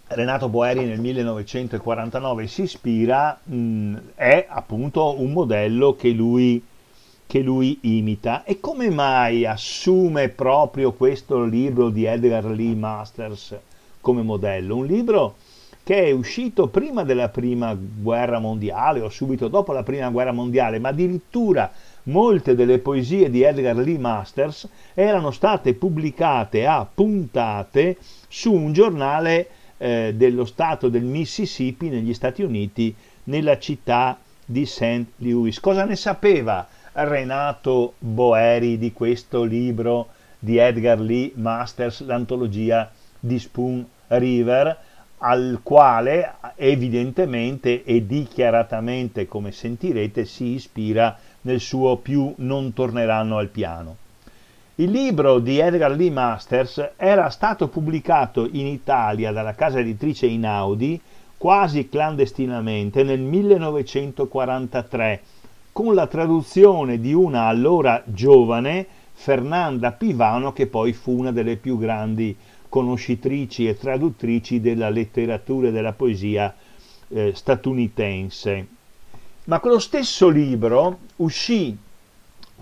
[0.05, 6.63] Renato Boeri nel 1949 si ispira mh, è appunto un modello che lui,
[7.25, 8.43] che lui imita.
[8.43, 13.57] E come mai assume proprio questo libro di Edgar Lee Masters
[13.99, 14.75] come modello?
[14.75, 15.37] Un libro
[15.91, 20.79] che è uscito prima della prima guerra mondiale o subito dopo la prima guerra mondiale,
[20.79, 21.69] ma addirittura
[22.03, 27.97] molte delle poesie di Edgar Lee Masters erano state pubblicate a puntate
[28.29, 35.07] su un giornale eh, dello stato del Mississippi negli Stati Uniti, nella città di St.
[35.17, 35.59] Louis.
[35.59, 40.07] Cosa ne sapeva Renato Boeri di questo libro
[40.39, 42.89] di Edgar Lee Masters, l'antologia
[43.19, 44.77] di Spoon River,
[45.23, 53.49] al quale evidentemente e dichiaratamente, come sentirete, si ispira nel suo più non torneranno al
[53.49, 53.97] piano.
[54.75, 60.99] Il libro di Edgar Lee Masters era stato pubblicato in Italia dalla casa editrice Inaudi
[61.37, 65.21] quasi clandestinamente nel 1943
[65.71, 71.77] con la traduzione di una allora giovane Fernanda Pivano che poi fu una delle più
[71.77, 72.35] grandi
[72.71, 76.55] conoscitrici e traduttrici della letteratura e della poesia
[77.09, 78.67] eh, statunitense.
[79.43, 81.77] Ma quello stesso libro uscì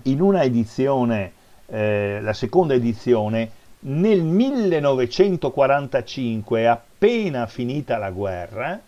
[0.02, 1.38] in una edizione
[1.70, 3.50] eh, la seconda edizione,
[3.80, 8.80] nel 1945, appena finita la guerra,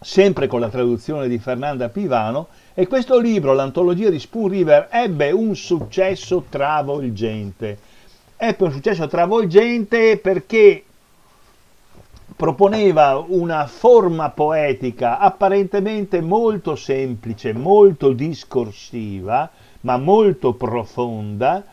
[0.00, 5.32] sempre con la traduzione di Fernanda Pivano, e questo libro, l'antologia di Spoon River, ebbe
[5.32, 7.85] un successo travolgente.
[8.38, 10.84] Ebbe un successo travolgente perché
[12.36, 21.64] proponeva una forma poetica apparentemente molto semplice, molto discorsiva, ma molto profonda,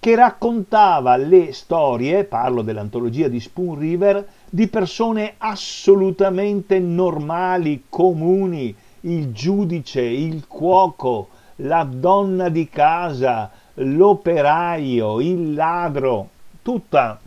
[0.00, 9.30] che raccontava le storie, parlo dell'antologia di Spoon River, di persone assolutamente normali, comuni, il
[9.30, 13.48] giudice, il cuoco, la donna di casa,
[13.82, 16.28] l'operaio, il ladro,
[16.62, 17.18] tutta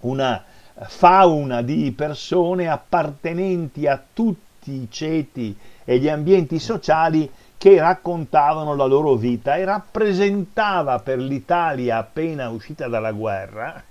[0.00, 0.42] una
[0.86, 8.84] fauna di persone appartenenti a tutti i ceti e gli ambienti sociali che raccontavano la
[8.84, 13.82] loro vita e rappresentava per l'Italia appena uscita dalla guerra,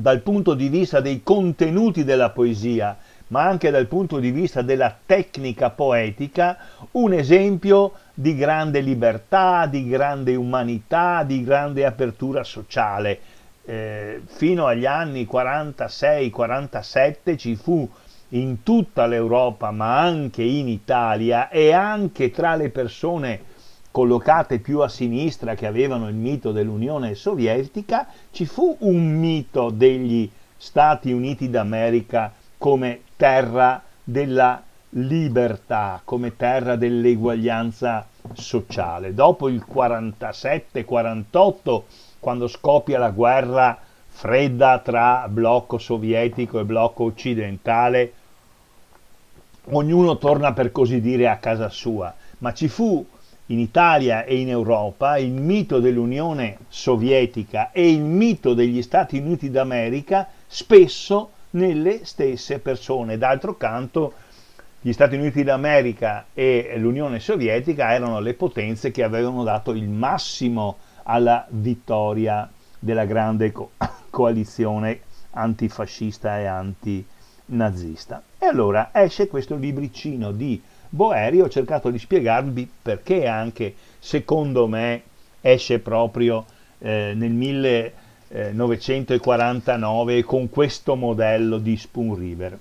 [0.00, 2.96] dal punto di vista dei contenuti della poesia,
[3.28, 6.56] ma anche dal punto di vista della tecnica poetica,
[6.92, 13.20] un esempio di grande libertà, di grande umanità, di grande apertura sociale.
[13.62, 17.86] Eh, fino agli anni 46-47 ci fu
[18.30, 23.49] in tutta l'Europa, ma anche in Italia e anche tra le persone
[23.90, 30.30] collocate più a sinistra che avevano il mito dell'Unione Sovietica, ci fu un mito degli
[30.56, 39.14] Stati Uniti d'America come terra della libertà, come terra dell'eguaglianza sociale.
[39.14, 41.82] Dopo il 47-48,
[42.18, 43.78] quando scoppia la guerra
[44.08, 48.12] fredda tra blocco sovietico e blocco occidentale,
[49.70, 53.06] ognuno torna per così dire a casa sua, ma ci fu
[53.50, 59.50] in Italia e in Europa il mito dell'Unione Sovietica e il mito degli Stati Uniti
[59.50, 63.18] d'America spesso nelle stesse persone.
[63.18, 64.12] D'altro canto,
[64.80, 70.78] gli Stati Uniti d'America e l'Unione Sovietica erano le potenze che avevano dato il massimo
[71.02, 72.48] alla vittoria
[72.78, 73.72] della grande co-
[74.10, 75.00] coalizione
[75.32, 78.22] antifascista e antinazista.
[78.38, 80.62] E allora esce questo libricino di
[80.92, 85.02] Boeri, ho cercato di spiegarvi perché anche secondo me
[85.40, 86.44] esce proprio
[86.78, 92.58] eh, nel 1949 con questo modello di Spoon River.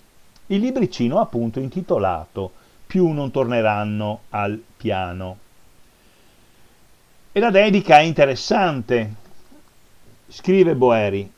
[0.48, 2.52] Il libricino appunto intitolato
[2.90, 5.38] Più non torneranno al piano.
[7.32, 9.14] E la dedica è interessante.
[10.28, 11.32] Scrive Boeri,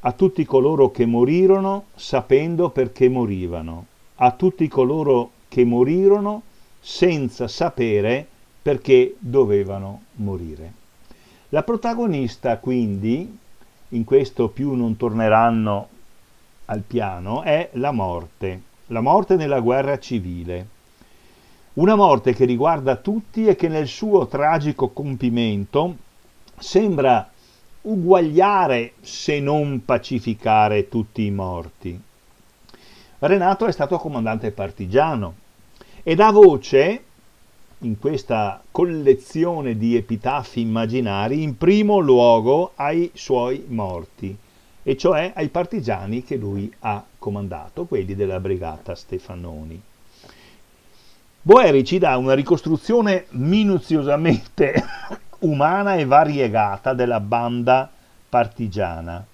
[0.00, 3.86] a tutti coloro che morirono sapendo perché morivano,
[4.16, 6.42] a tutti coloro che morirono
[6.80, 8.26] senza sapere
[8.60, 10.72] perché dovevano morire.
[11.50, 13.38] La protagonista quindi,
[13.88, 15.88] in questo più non torneranno
[16.66, 20.66] al piano, è la morte, la morte nella guerra civile.
[21.74, 25.96] Una morte che riguarda tutti e che nel suo tragico compimento
[26.58, 27.30] sembra
[27.82, 31.98] uguagliare se non pacificare tutti i morti.
[33.20, 35.34] Renato è stato comandante partigiano
[36.04, 37.02] e dà voce
[37.78, 44.36] in questa collezione di epitafi immaginari in primo luogo ai suoi morti,
[44.82, 49.82] e cioè ai partigiani che lui ha comandato, quelli della brigata Stefanoni.
[51.42, 54.80] Boeri ci dà una ricostruzione minuziosamente
[55.40, 57.90] umana e variegata della banda
[58.28, 59.24] partigiana.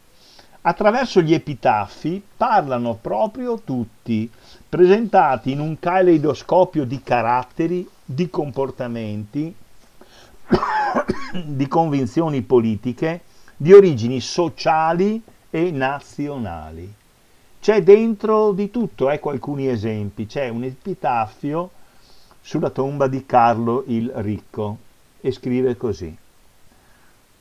[0.67, 4.31] Attraverso gli epitaffi parlano proprio tutti,
[4.67, 9.55] presentati in un caleidoscopio di caratteri, di comportamenti,
[11.45, 13.21] di convinzioni politiche,
[13.55, 16.91] di origini sociali e nazionali.
[17.61, 20.25] C'è dentro di tutto, ecco alcuni esempi.
[20.25, 21.71] C'è un epitaffio
[22.41, 24.79] sulla tomba di Carlo il Ricco
[25.21, 26.17] e scrive così.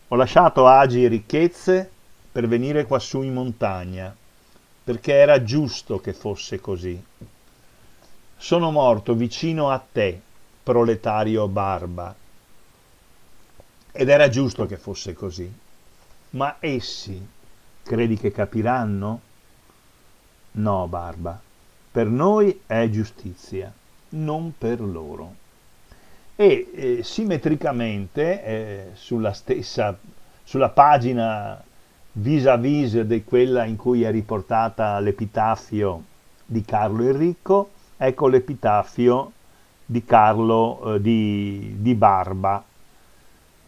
[0.09, 1.91] Ho lasciato agi e ricchezze
[2.33, 4.13] per venire quassù in montagna,
[4.83, 7.01] perché era giusto che fosse così.
[8.35, 10.19] Sono morto vicino a te,
[10.63, 12.13] proletario barba,
[13.91, 15.49] ed era giusto che fosse così.
[16.31, 17.23] Ma essi,
[17.83, 19.21] credi che capiranno?
[20.53, 21.39] No, barba,
[21.91, 23.71] per noi è giustizia,
[24.09, 25.35] non per loro.
[26.35, 29.95] E eh, simmetricamente eh, sulla stessa
[30.43, 31.63] sulla pagina
[32.13, 36.03] vis-à-vis di quella in cui è riportata l'epitaffio
[36.45, 39.31] di Carlo il Ricco, ecco l'epitaffio
[39.85, 42.63] di Carlo eh, di, di, Barba,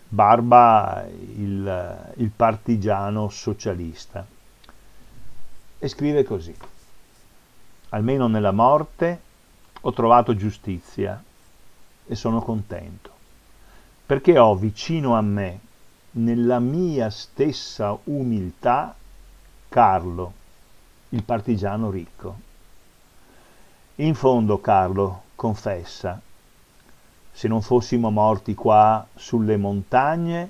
[0.08, 4.26] Barba il, il partigiano socialista.
[5.78, 6.56] E scrive così,
[7.90, 9.22] almeno nella morte
[9.82, 11.22] ho trovato giustizia
[12.08, 13.12] e sono contento,
[14.06, 15.60] perché ho vicino a me,
[16.18, 18.96] nella mia stessa umiltà,
[19.68, 20.34] Carlo,
[21.10, 22.40] il partigiano ricco.
[23.96, 26.20] In fondo, Carlo, confessa,
[27.32, 30.50] se non fossimo morti qua sulle montagne,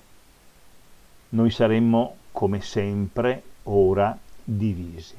[1.30, 5.16] noi saremmo come sempre ora divisi.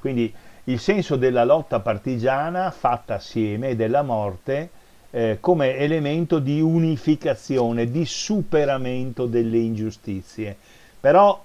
[0.00, 0.32] Quindi
[0.64, 4.70] il senso della lotta partigiana fatta assieme e della morte
[5.16, 10.54] eh, come elemento di unificazione, di superamento delle ingiustizie,
[11.00, 11.42] però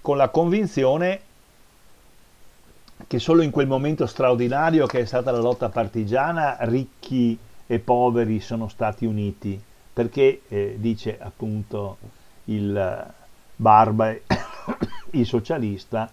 [0.00, 1.20] con la convinzione
[3.06, 7.38] che solo in quel momento straordinario che è stata la lotta partigiana ricchi
[7.68, 9.60] e poveri sono stati uniti,
[9.92, 11.98] perché eh, dice appunto
[12.46, 13.12] il
[13.54, 14.16] Barba,
[15.12, 16.10] il socialista,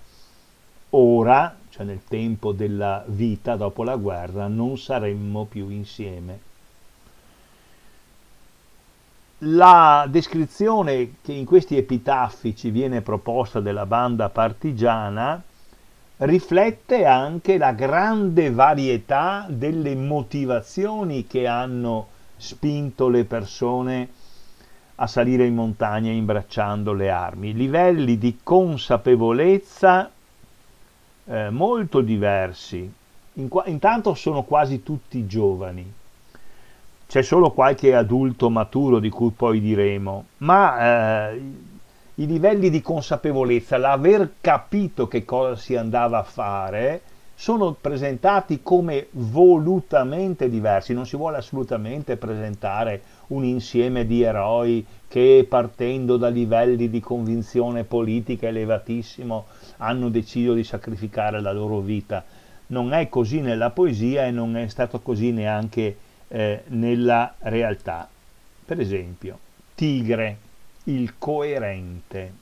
[0.92, 6.52] ora, cioè nel tempo della vita dopo la guerra, non saremmo più insieme.
[9.46, 15.42] La descrizione che in questi epitaffi ci viene proposta della banda partigiana
[16.18, 24.08] riflette anche la grande varietà delle motivazioni che hanno spinto le persone
[24.96, 30.10] a salire in montagna imbracciando le armi, livelli di consapevolezza
[31.26, 32.90] eh, molto diversi.
[33.34, 36.02] In intanto sono quasi tutti giovani
[37.08, 41.42] c'è solo qualche adulto maturo di cui poi diremo, ma eh,
[42.16, 47.02] i livelli di consapevolezza, l'aver capito che cosa si andava a fare,
[47.36, 55.46] sono presentati come volutamente diversi, non si vuole assolutamente presentare un insieme di eroi che
[55.50, 59.46] partendo da livelli di convinzione politica elevatissimo
[59.78, 62.24] hanno deciso di sacrificare la loro vita.
[62.68, 65.98] Non è così nella poesia e non è stato così neanche
[66.34, 68.10] eh, nella realtà.
[68.66, 69.38] Per esempio,
[69.76, 70.38] Tigre,
[70.86, 72.34] il coerente.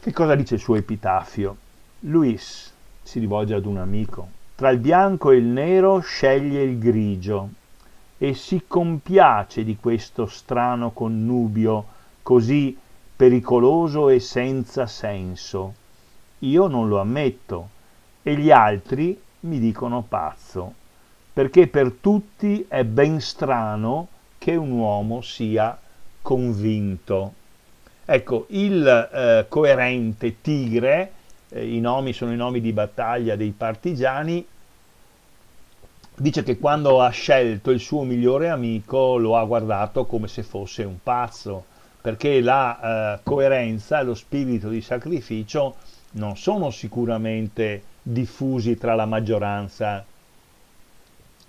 [0.00, 1.56] Che cosa dice il suo epitaffio?
[2.00, 4.28] Luis si rivolge ad un amico.
[4.54, 7.48] Tra il bianco e il nero sceglie il grigio
[8.18, 11.86] e si compiace di questo strano connubio
[12.22, 12.78] così
[13.16, 15.74] pericoloso e senza senso.
[16.40, 17.68] Io non lo ammetto
[18.22, 20.74] e gli altri mi dicono pazzo
[21.32, 24.08] perché per tutti è ben strano
[24.38, 25.78] che un uomo sia
[26.20, 27.34] convinto.
[28.04, 31.12] Ecco, il eh, coerente tigre,
[31.48, 34.44] eh, i nomi sono i nomi di battaglia dei partigiani,
[36.14, 40.84] dice che quando ha scelto il suo migliore amico lo ha guardato come se fosse
[40.84, 41.64] un pazzo,
[42.00, 45.76] perché la eh, coerenza e lo spirito di sacrificio
[46.12, 50.04] non sono sicuramente diffusi tra la maggioranza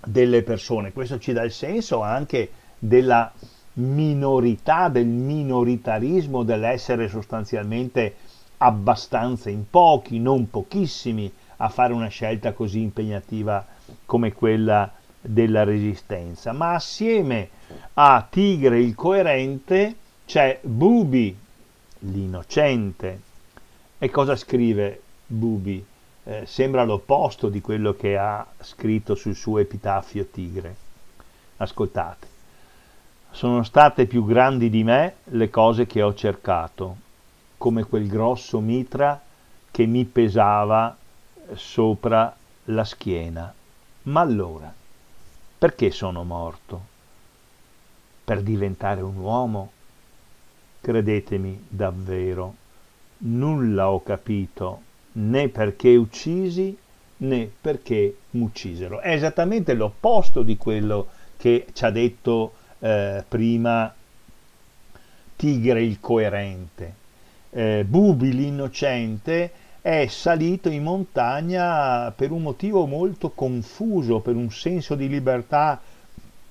[0.06, 0.92] delle persone.
[0.92, 3.32] Questo ci dà il senso anche della
[3.74, 8.14] minorità, del minoritarismo, dell'essere sostanzialmente
[8.58, 13.64] abbastanza in pochi, non pochissimi, a fare una scelta così impegnativa
[14.04, 16.52] come quella della resistenza.
[16.52, 17.48] Ma assieme
[17.94, 19.96] a Tigre il coerente
[20.26, 21.36] c'è Bubi,
[22.00, 23.20] l'innocente.
[23.98, 25.84] E cosa scrive Bubi?
[26.26, 30.74] Eh, sembra l'opposto di quello che ha scritto sul suo epitafio Tigre.
[31.58, 32.28] Ascoltate.
[33.30, 36.96] Sono state più grandi di me le cose che ho cercato,
[37.58, 39.20] come quel grosso mitra
[39.70, 40.96] che mi pesava
[41.52, 43.52] sopra la schiena.
[44.04, 44.72] Ma allora,
[45.58, 46.80] perché sono morto?
[48.24, 49.72] Per diventare un uomo?
[50.80, 52.54] Credetemi davvero,
[53.18, 56.76] nulla ho capito né perché uccisi
[57.18, 59.00] né perché m'uccisero.
[59.00, 63.92] È esattamente l'opposto di quello che ci ha detto eh, prima
[65.36, 66.94] Tigre il coerente.
[67.50, 74.94] Eh, Bubi l'innocente è salito in montagna per un motivo molto confuso, per un senso
[74.94, 75.80] di libertà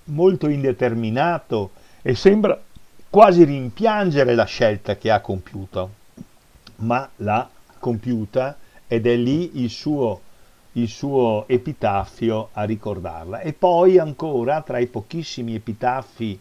[0.05, 2.61] molto indeterminato e sembra
[3.09, 5.89] quasi rimpiangere la scelta che ha compiuto,
[6.77, 7.49] ma l'ha
[7.83, 8.57] compiuta
[8.87, 10.21] ed è lì il suo,
[10.73, 13.41] il suo epitaffio a ricordarla.
[13.41, 16.39] E poi ancora tra i pochissimi epitaffi,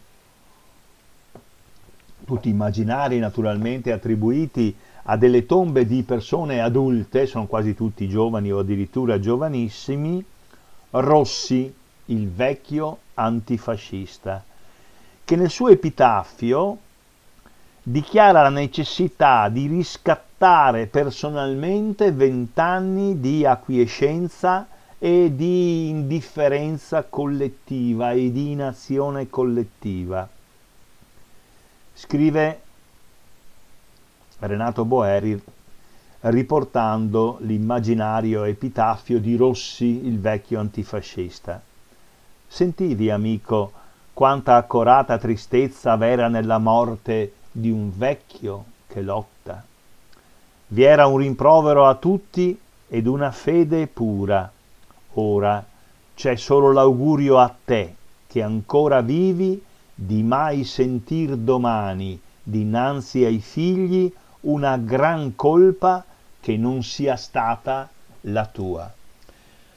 [2.24, 4.72] tutti immaginari naturalmente attribuiti
[5.04, 10.24] a delle tombe di persone adulte, sono quasi tutti giovani o addirittura giovanissimi,
[10.90, 11.74] Rossi,
[12.06, 14.44] il vecchio antifascista,
[15.24, 16.78] che nel suo epitaffio
[17.82, 20.30] dichiara la necessità di riscattare
[20.90, 24.66] personalmente vent'anni di acquiescenza
[24.98, 30.28] e di indifferenza collettiva e di inazione collettiva.
[31.94, 32.60] Scrive
[34.40, 35.40] Renato Boeri
[36.22, 41.60] riportando l'immaginario epitaffio di Rossi, il vecchio antifascista.
[42.46, 43.72] Sentivi, amico,
[44.12, 49.70] quanta accorata tristezza v'era nella morte di un vecchio che lotta.
[50.72, 52.58] Vi era un rimprovero a tutti
[52.88, 54.50] ed una fede pura.
[55.12, 55.62] Ora
[56.14, 57.94] c'è solo l'augurio a te,
[58.26, 59.62] che ancora vivi,
[59.94, 64.10] di mai sentir domani, dinanzi ai figli,
[64.40, 66.02] una gran colpa
[66.40, 67.90] che non sia stata
[68.22, 68.90] la tua.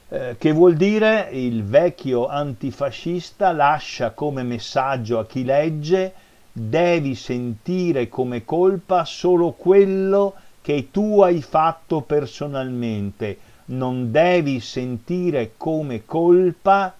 [0.08, 6.14] Eh, che vuol dire il vecchio antifascista lascia come messaggio a chi legge
[6.50, 10.45] devi sentire come colpa solo quello che
[10.90, 16.92] tu hai fatto personalmente, non devi sentire come colpa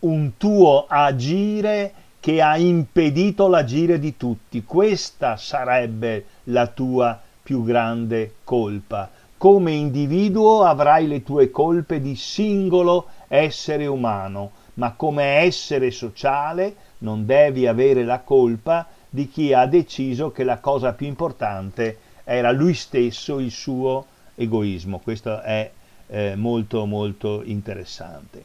[0.00, 4.64] un tuo agire che ha impedito l'agire di tutti.
[4.64, 9.10] Questa sarebbe la tua più grande colpa.
[9.38, 17.24] Come individuo avrai le tue colpe di singolo essere umano, ma come essere sociale non
[17.24, 21.98] devi avere la colpa di chi ha deciso che la cosa più importante
[22.28, 24.04] era lui stesso, il suo
[24.34, 24.98] egoismo.
[24.98, 25.70] Questo è
[26.08, 28.44] eh, molto molto interessante.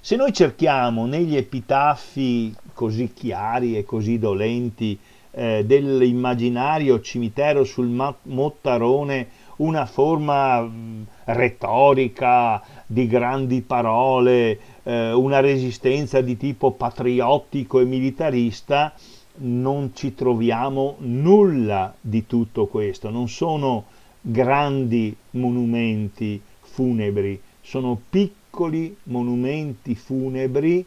[0.00, 4.98] Se noi cerchiamo negli epitaffi così chiari e così dolenti
[5.30, 7.86] eh, dell'immaginario cimitero sul
[8.22, 17.84] Mottarone una forma mh, retorica di grandi parole, eh, una resistenza di tipo patriottico e
[17.84, 18.92] militarista,
[19.42, 23.84] non ci troviamo nulla di tutto questo, non sono
[24.20, 30.84] grandi monumenti funebri, sono piccoli monumenti funebri,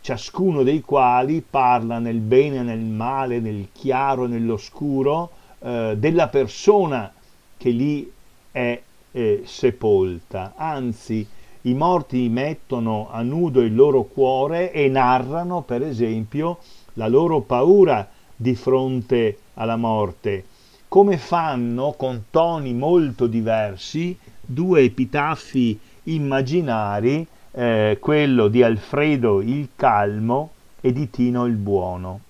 [0.00, 5.30] ciascuno dei quali parla nel bene, nel male, nel chiaro nell'oscuro
[5.60, 7.12] eh, della persona
[7.56, 8.10] che lì
[8.50, 8.82] è
[9.12, 10.54] eh, sepolta.
[10.56, 11.26] Anzi,
[11.62, 16.58] i morti mettono a nudo il loro cuore e narrano, per esempio,
[16.94, 20.44] la loro paura di fronte alla morte,
[20.88, 30.50] come fanno con toni molto diversi due epitaffi immaginari eh, quello di Alfredo il Calmo
[30.80, 32.20] e di Tino il Buono.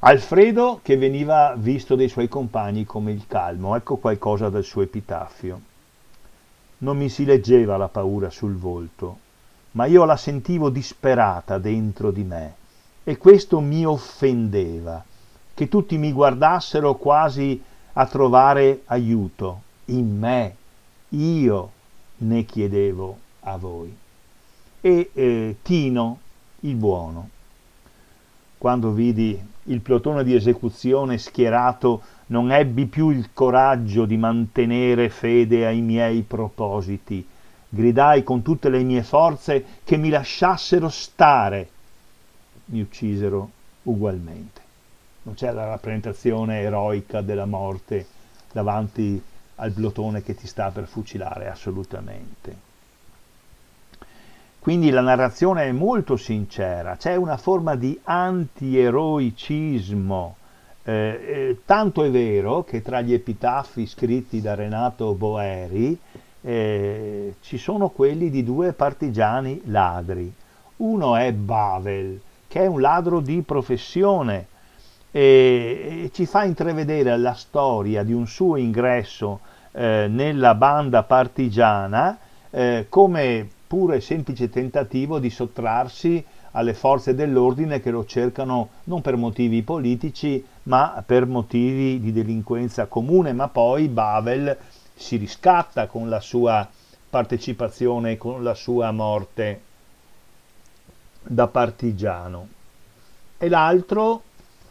[0.00, 5.60] Alfredo che veniva visto dai suoi compagni come il calmo, ecco qualcosa del suo epitaffio.
[6.78, 9.18] Non mi si leggeva la paura sul volto,
[9.72, 12.54] ma io la sentivo disperata dentro di me
[13.04, 15.04] e questo mi offendeva,
[15.54, 17.60] che tutti mi guardassero quasi
[17.94, 20.56] a trovare aiuto in me,
[21.10, 21.70] io
[22.18, 23.94] ne chiedevo a voi.
[24.80, 26.18] E eh, Tino,
[26.60, 27.28] il buono,
[28.58, 35.66] quando vidi il plotone di esecuzione schierato, non ebbi più il coraggio di mantenere fede
[35.66, 37.26] ai miei propositi.
[37.68, 41.68] Gridai con tutte le mie forze che mi lasciassero stare.
[42.66, 43.50] Mi uccisero
[43.82, 44.60] ugualmente.
[45.22, 48.06] Non c'è la rappresentazione eroica della morte
[48.52, 49.20] davanti
[49.56, 52.70] al plotone che ti sta per fucilare, assolutamente.
[54.58, 60.36] Quindi la narrazione è molto sincera, c'è una forma di antieroicismo,
[60.84, 65.98] eh, eh, tanto è vero che tra gli epitaffi scritti da Renato Boeri
[66.42, 70.32] eh, ci sono quelli di due partigiani ladri.
[70.76, 72.20] Uno è Bavel,
[72.52, 74.46] che è un ladro di professione
[75.10, 79.40] e, e ci fa intravedere la storia di un suo ingresso
[79.72, 82.18] eh, nella banda partigiana
[82.50, 89.00] eh, come puro e semplice tentativo di sottrarsi alle forze dell'ordine che lo cercano non
[89.00, 94.54] per motivi politici ma per motivi di delinquenza comune, ma poi Bavel
[94.94, 96.68] si riscatta con la sua
[97.08, 99.70] partecipazione, con la sua morte
[101.22, 102.48] da partigiano.
[103.38, 104.22] E l'altro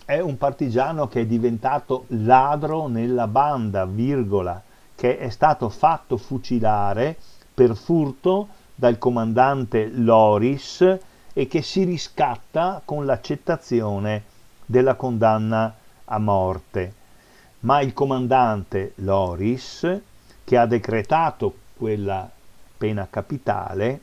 [0.06, 4.62] è un partigiano che è diventato ladro nella banda, virgola,
[4.95, 7.18] che è stato fatto fucilare
[7.54, 10.97] per furto dal comandante Loris
[11.34, 14.24] e che si riscatta con l'accettazione
[14.66, 15.74] della condanna
[16.06, 16.93] a morte.
[17.62, 20.02] Ma il comandante Loris,
[20.43, 22.30] che ha decretato quella
[22.78, 24.02] pena capitale,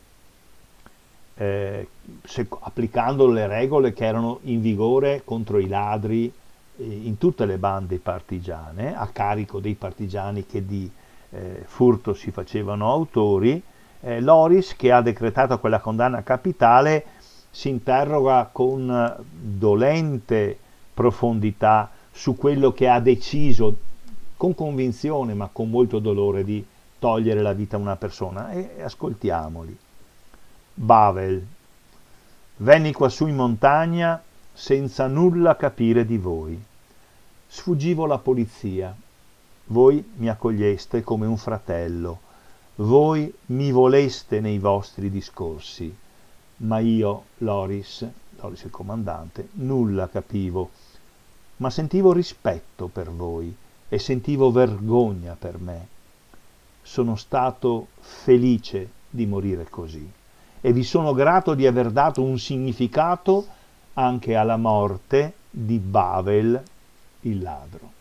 [1.39, 1.86] eh,
[2.24, 7.59] se, applicando le regole che erano in vigore contro i ladri eh, in tutte le
[7.59, 10.91] bande partigiane, a carico dei partigiani che di
[11.30, 13.62] eh, furto si facevano autori,
[14.01, 17.05] eh, Loris, che ha decretato quella condanna capitale,
[17.51, 20.59] si interroga con dolente
[20.93, 23.76] profondità su quello che ha deciso
[24.36, 26.64] con convinzione ma con molto dolore di
[26.99, 29.76] togliere la vita a una persona e ascoltiamoli.
[30.81, 31.45] Bavel.
[32.59, 34.22] Venni quassù in montagna
[34.53, 36.62] senza nulla capire di voi.
[37.49, 38.95] Sfuggivo la polizia.
[39.66, 42.20] Voi mi accoglieste come un fratello
[42.81, 45.93] voi mi voleste nei vostri discorsi,
[46.59, 48.07] ma io, Loris,
[48.37, 50.70] Loris il comandante, nulla capivo,
[51.57, 53.53] ma sentivo rispetto per voi
[53.89, 55.89] e sentivo vergogna per me.
[56.81, 60.18] Sono stato felice di morire così
[60.61, 63.47] e vi sono grato di aver dato un significato
[63.95, 66.63] anche alla morte di Bavel,
[67.23, 67.97] il ladro.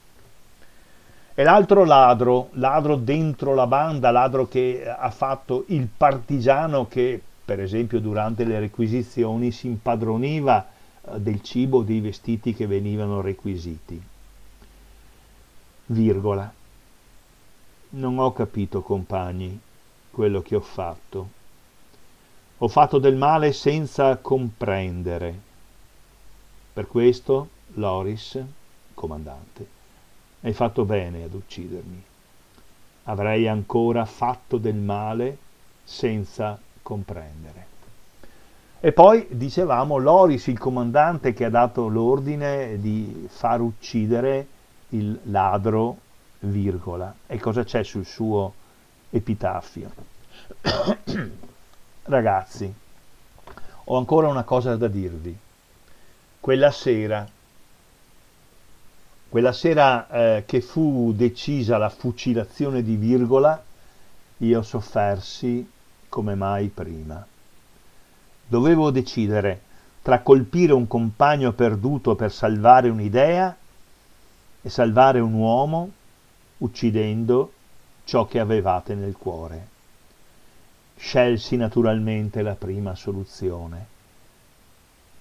[1.33, 7.61] E l'altro ladro, ladro dentro la banda, ladro che ha fatto il partigiano che, per
[7.61, 10.65] esempio, durante le requisizioni si impadroniva
[11.01, 14.01] eh, del cibo, dei vestiti che venivano requisiti.
[15.85, 16.51] Virgola.
[17.89, 19.59] Non ho capito, compagni,
[20.09, 21.36] quello che ho fatto.
[22.59, 25.39] Ho fatto del male senza comprendere.
[26.73, 28.43] Per questo, Loris,
[28.95, 29.67] comandante,
[30.41, 32.03] hai fatto bene ad uccidermi.
[33.03, 35.37] Avrei ancora fatto del male
[35.83, 37.65] senza comprendere.
[38.79, 44.47] E poi dicevamo Loris, il comandante che ha dato l'ordine di far uccidere
[44.89, 45.97] il ladro,
[46.39, 47.13] virgola.
[47.27, 48.51] E cosa c'è sul suo
[49.11, 49.91] epitaffio?
[52.09, 52.73] Ragazzi,
[53.83, 55.37] ho ancora una cosa da dirvi.
[56.39, 57.27] Quella sera
[59.29, 63.61] quella sera eh, che fu decisa la fucilazione di Virgola,
[64.37, 65.69] io soffersi
[66.07, 67.25] come mai prima.
[68.47, 69.61] Dovevo decidere
[70.01, 73.53] tra colpire un compagno perduto per salvare un'idea
[74.61, 75.91] e salvare un uomo
[76.59, 77.51] uccidendo
[78.05, 79.75] ciò che avevate nel cuore.
[80.97, 83.85] Scelsi naturalmente la prima soluzione.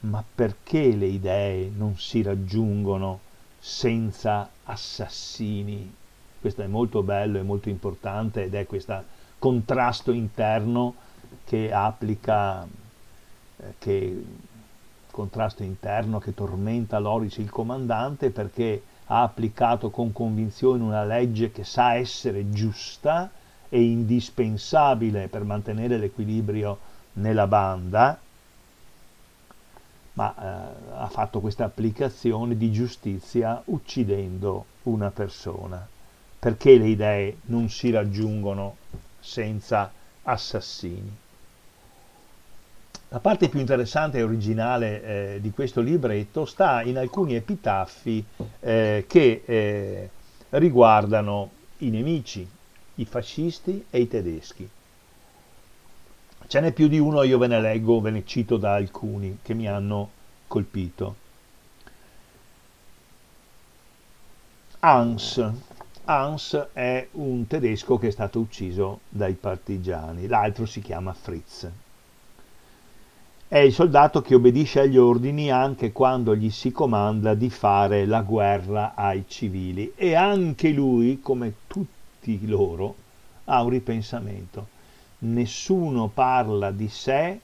[0.01, 3.20] Ma perché le idee non si raggiungono
[3.59, 5.95] senza assassini.
[6.41, 9.03] Questo è molto bello e molto importante ed è questo
[9.39, 10.95] contrasto interno
[11.45, 14.24] che applica, eh, che
[15.11, 21.64] contrasto interno che tormenta Loris il comandante perché ha applicato con convinzione una legge che
[21.64, 23.31] sa essere giusta
[23.68, 26.78] e indispensabile per mantenere l'equilibrio
[27.14, 28.18] nella banda,
[30.14, 35.86] ma eh, ha fatto questa applicazione di giustizia uccidendo una persona,
[36.38, 38.76] perché le idee non si raggiungono
[39.20, 39.90] senza
[40.22, 41.16] assassini.
[43.08, 45.02] La parte più interessante e originale
[45.34, 48.24] eh, di questo libretto sta in alcuni epitaffi
[48.60, 50.10] eh, che eh,
[50.50, 52.48] riguardano i nemici,
[52.97, 54.68] i fascisti e i tedeschi.
[56.47, 59.53] Ce n'è più di uno, io ve ne leggo, ve ne cito da alcuni che
[59.53, 60.11] mi hanno
[60.47, 61.24] colpito.
[64.80, 65.51] Hans.
[66.05, 71.68] Hans è un tedesco che è stato ucciso dai partigiani, l'altro si chiama Fritz.
[73.49, 78.22] È il soldato che obbedisce agli ordini anche quando gli si comanda di fare la
[78.22, 81.95] guerra ai civili e anche lui, come tutti
[82.47, 82.95] loro,
[83.45, 84.74] ha un ripensamento
[85.18, 87.41] nessuno parla di sé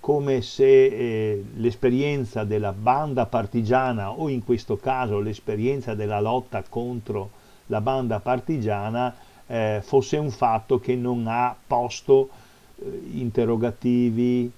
[0.00, 7.30] come se eh, l'esperienza della banda partigiana o in questo caso l'esperienza della lotta contro
[7.66, 9.14] la banda partigiana
[9.46, 12.30] eh, fosse un fatto che non ha posto
[12.76, 14.50] eh, interrogativi,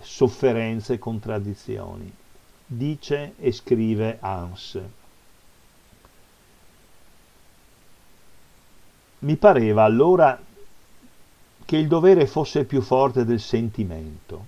[0.00, 2.10] sofferenze, contraddizioni.
[2.64, 4.80] Dice e scrive Hans.
[9.22, 10.40] Mi pareva allora
[11.64, 14.44] che il dovere fosse più forte del sentimento.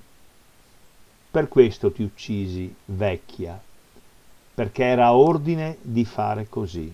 [1.30, 3.60] Per questo ti uccisi, vecchia,
[4.54, 6.92] perché era ordine di fare così.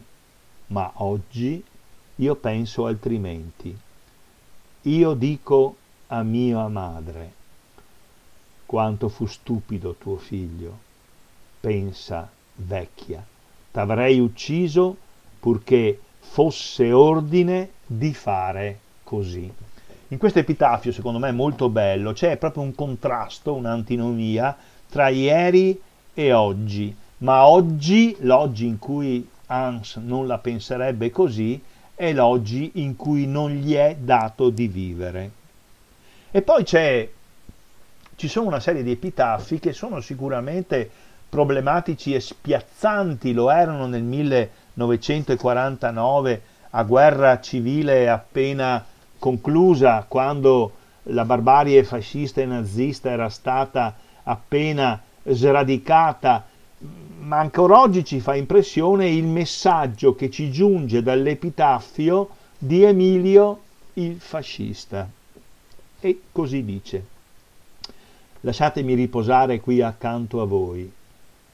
[0.68, 1.64] Ma oggi
[2.16, 3.74] io penso altrimenti.
[4.82, 5.76] Io dico
[6.08, 7.32] a mia madre,
[8.66, 10.78] quanto fu stupido tuo figlio.
[11.60, 13.24] Pensa, vecchia,
[13.70, 14.94] t'avrei ucciso
[15.40, 19.52] purché fosse ordine di fare così.
[20.08, 24.56] In questo epitafio, secondo me molto bello, c'è proprio un contrasto, un'antinomia
[24.88, 25.80] tra ieri
[26.14, 31.60] e oggi, ma oggi, l'oggi in cui Hans non la penserebbe così,
[31.94, 35.30] è l'oggi in cui non gli è dato di vivere.
[36.30, 40.90] E poi ci sono una serie di epitafi che sono sicuramente
[41.28, 44.02] problematici e spiazzanti, lo erano nel
[44.74, 48.84] 1949 a guerra civile appena
[49.18, 50.72] conclusa quando
[51.04, 56.46] la barbarie fascista e nazista era stata appena sradicata,
[57.20, 63.60] ma ancora oggi ci fa impressione il messaggio che ci giunge dall'epitaffio di Emilio
[63.94, 65.08] il fascista.
[66.00, 67.04] E così dice,
[68.40, 70.90] lasciatemi riposare qui accanto a voi,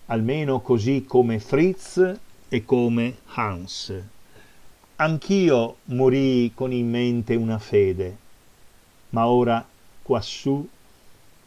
[0.06, 2.18] almeno così come Fritz
[2.48, 3.92] e come Hans.
[4.96, 8.16] Anch'io morii con in mente una fede,
[9.10, 9.66] ma ora
[10.02, 10.66] quassù,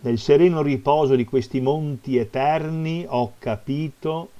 [0.02, 4.32] nel sereno riposo di questi monti eterni, ho capito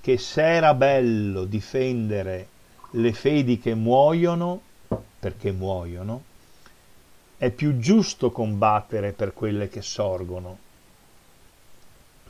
[0.00, 2.48] che s'era bello difendere
[2.92, 4.60] le fedi che muoiono,
[5.18, 6.22] perché muoiono,
[7.36, 10.58] è più giusto combattere per quelle che sorgono,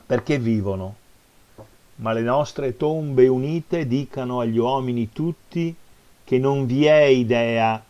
[0.05, 0.95] perché vivono,
[1.99, 5.75] ma le nostre tombe unite dicano agli uomini tutti
[6.23, 7.83] che non vi è idea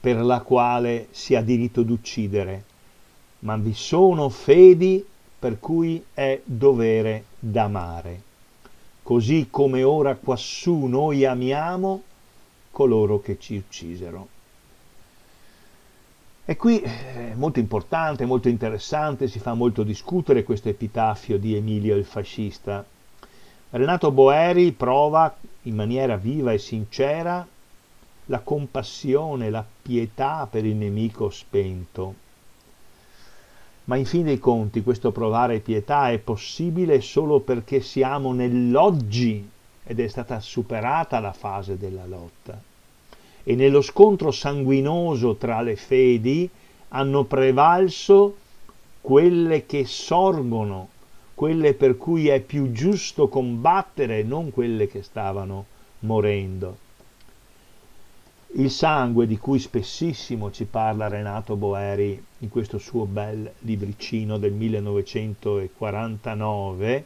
[0.00, 2.64] per la quale si ha diritto d'uccidere,
[3.40, 5.04] ma vi sono fedi
[5.38, 8.22] per cui è dovere d'amare,
[9.02, 12.02] così come ora quassù noi amiamo
[12.70, 14.28] coloro che ci uccisero.
[16.46, 21.56] E qui è eh, molto importante, molto interessante, si fa molto discutere questo epitafio di
[21.56, 22.84] Emilio il fascista.
[23.76, 27.44] Renato Boeri prova in maniera viva e sincera
[28.26, 32.14] la compassione, la pietà per il nemico spento.
[33.86, 39.50] Ma in fin dei conti questo provare pietà è possibile solo perché siamo nell'oggi
[39.82, 42.56] ed è stata superata la fase della lotta.
[43.42, 46.48] E nello scontro sanguinoso tra le fedi
[46.90, 48.36] hanno prevalso
[49.00, 50.90] quelle che sorgono
[51.34, 55.66] quelle per cui è più giusto combattere, non quelle che stavano
[56.00, 56.78] morendo.
[58.56, 64.52] Il sangue di cui spessissimo ci parla Renato Boeri in questo suo bel libricino del
[64.52, 67.04] 1949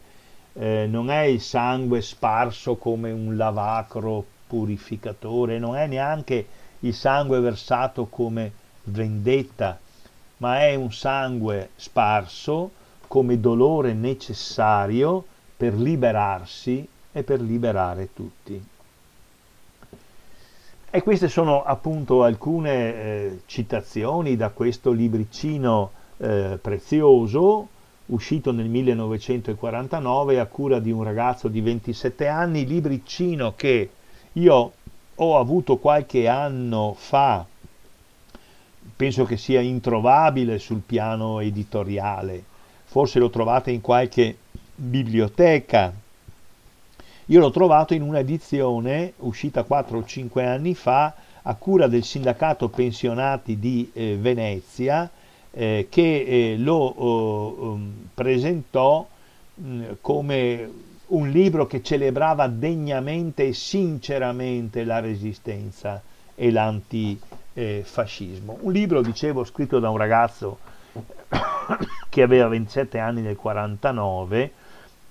[0.53, 6.47] eh, non è il sangue sparso come un lavacro purificatore, non è neanche
[6.81, 8.53] il sangue versato come
[8.85, 9.79] vendetta,
[10.39, 12.73] ma è un sangue sparso
[13.09, 15.25] come dolore necessario
[15.57, 18.63] per liberarsi e per liberare tutti.
[20.91, 27.69] E queste sono appunto alcune eh, citazioni da questo libricino eh, prezioso
[28.07, 33.91] uscito nel 1949 a cura di un ragazzo di 27 anni, libricino che
[34.33, 34.73] io
[35.15, 37.45] ho avuto qualche anno fa,
[38.97, 42.45] penso che sia introvabile sul piano editoriale,
[42.89, 44.35] forse lo trovate in qualche
[44.75, 45.93] biblioteca
[47.31, 51.13] io l'ho trovato in un'edizione uscita 4 o 5 anni fa
[51.43, 55.11] a cura del sindacato pensionati di eh, Venezia
[55.51, 59.07] eh, che eh, lo um, presentò
[59.55, 60.71] mh, come
[61.09, 66.01] un libro che celebrava degnamente e sinceramente la resistenza
[66.35, 68.59] e l'antifascismo.
[68.61, 70.59] Un libro, dicevo, scritto da un ragazzo
[72.09, 74.53] che aveva 27 anni nel 49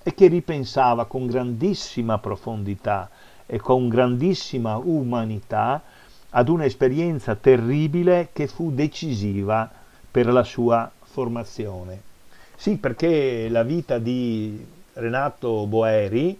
[0.02, 3.10] e che ripensava con grandissima profondità
[3.46, 5.82] e con grandissima umanità
[6.30, 9.70] ad un'esperienza terribile che fu decisiva
[10.10, 12.02] per la sua formazione.
[12.56, 14.64] Sì, perché la vita di
[14.94, 16.38] Renato Boeri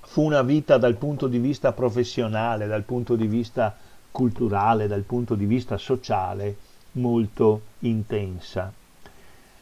[0.00, 3.74] fu una vita dal punto di vista professionale, dal punto di vista
[4.10, 6.56] culturale, dal punto di vista sociale
[6.94, 8.72] molto intensa.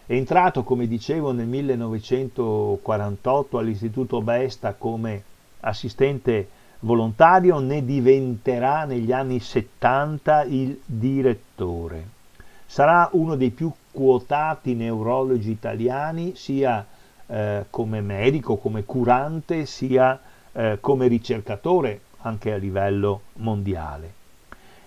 [0.05, 5.23] È entrato, come dicevo, nel 1948 all'Istituto Besta come
[5.61, 6.49] assistente
[6.81, 12.21] volontario, ne diventerà negli anni 70 il direttore.
[12.67, 16.85] Sarà uno dei più quotati neurologi italiani, sia
[17.27, 20.21] eh, come medico, come curante, sia
[20.53, 24.21] eh, come ricercatore anche a livello mondiale.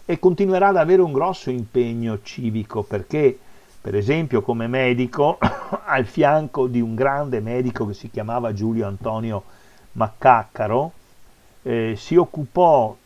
[0.05, 3.39] E continuerà ad avere un grosso impegno civico perché
[3.85, 5.37] per esempio come medico,
[5.85, 9.43] al fianco di un grande medico che si chiamava Giulio Antonio
[9.91, 10.91] Maccaccaro,
[11.61, 12.97] eh, si occupò,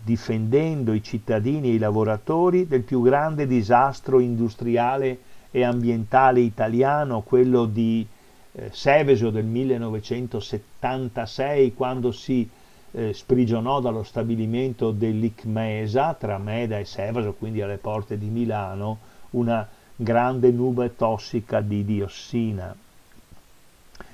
[0.00, 5.18] difendendo i cittadini e i lavoratori, del più grande disastro industriale
[5.50, 8.06] e ambientale italiano, quello di
[8.52, 12.48] eh, Seveso del 1976, quando si
[12.92, 18.98] eh, sprigionò dallo stabilimento dell'ICMESA tra Meda e Seveso, quindi alle porte di Milano,
[19.30, 22.74] una grande nube tossica di diossina.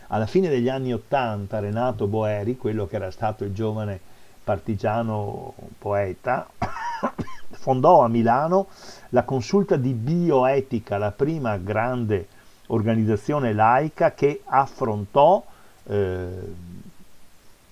[0.09, 3.99] Alla fine degli anni Ottanta Renato Boeri, quello che era stato il giovane
[4.45, 6.49] partigiano poeta,
[7.51, 8.69] fondò a Milano
[9.11, 12.29] la consulta di bioetica, la prima grande
[12.69, 15.45] organizzazione laica che affrontò
[15.85, 16.29] eh,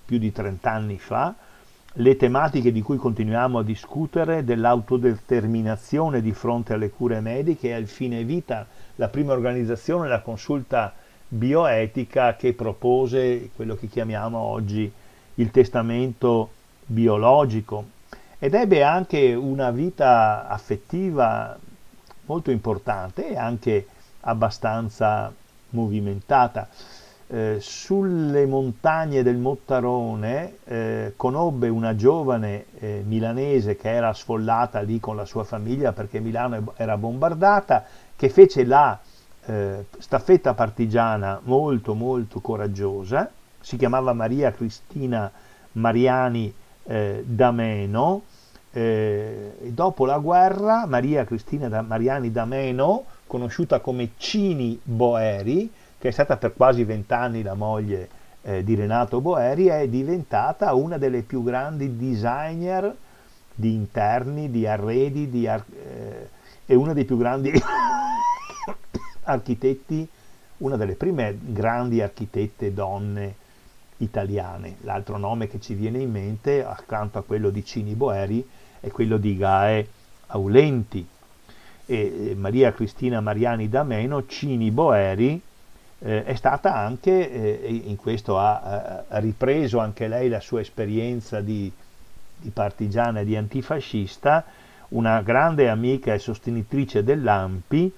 [0.05, 1.34] più di 30 anni fa
[1.98, 7.86] le tematiche di cui continuiamo a discutere dell'autodeterminazione di fronte alle cure mediche e al
[7.86, 10.92] fine vita la prima organizzazione, la consulta
[11.28, 14.90] bioetica che propose quello che chiamiamo oggi
[15.34, 16.50] il testamento
[16.84, 17.84] biologico.
[18.40, 21.57] Ed ebbe anche una vita affettiva
[22.26, 23.86] molto importante e anche
[24.22, 25.32] abbastanza
[25.70, 26.68] movimentata
[27.35, 35.01] eh, sulle montagne del Mottarone eh, conobbe una giovane eh, milanese che era sfollata lì
[35.01, 38.97] con la sua famiglia perché Milano era bombardata, che fece la
[39.47, 43.28] eh, staffetta partigiana molto molto coraggiosa,
[43.59, 45.28] si chiamava Maria Cristina
[45.72, 46.55] Mariani
[46.85, 48.22] eh, D'Ameno,
[48.70, 55.70] dopo la guerra Maria Cristina da Mariani D'Ameno, conosciuta come Cini Boeri,
[56.05, 58.11] che è stata per quasi vent'anni la moglie
[58.42, 62.94] eh, di Renato Boeri, è diventata una delle più grandi designer
[63.55, 66.28] di interni, di arredi, di ar- eh,
[66.66, 67.50] e una dei più grandi
[69.24, 70.07] architetti,
[70.59, 73.36] una delle prime grandi architette donne
[73.96, 74.76] italiane.
[74.82, 78.46] L'altro nome che ci viene in mente, accanto a quello di Cini Boeri,
[78.78, 79.88] è quello di Gae
[80.26, 81.09] Aulenti.
[81.86, 85.40] E Maria Cristina Mariani d'Ameno, Cini Boeri,
[86.05, 91.40] eh, è stata anche, eh, in questo ha, ha, ripreso anche lei la sua esperienza
[91.40, 91.72] di,
[92.36, 94.44] di partigiana e di antifascista,
[94.88, 97.92] una grande amica e sostenitrice dell'AMPI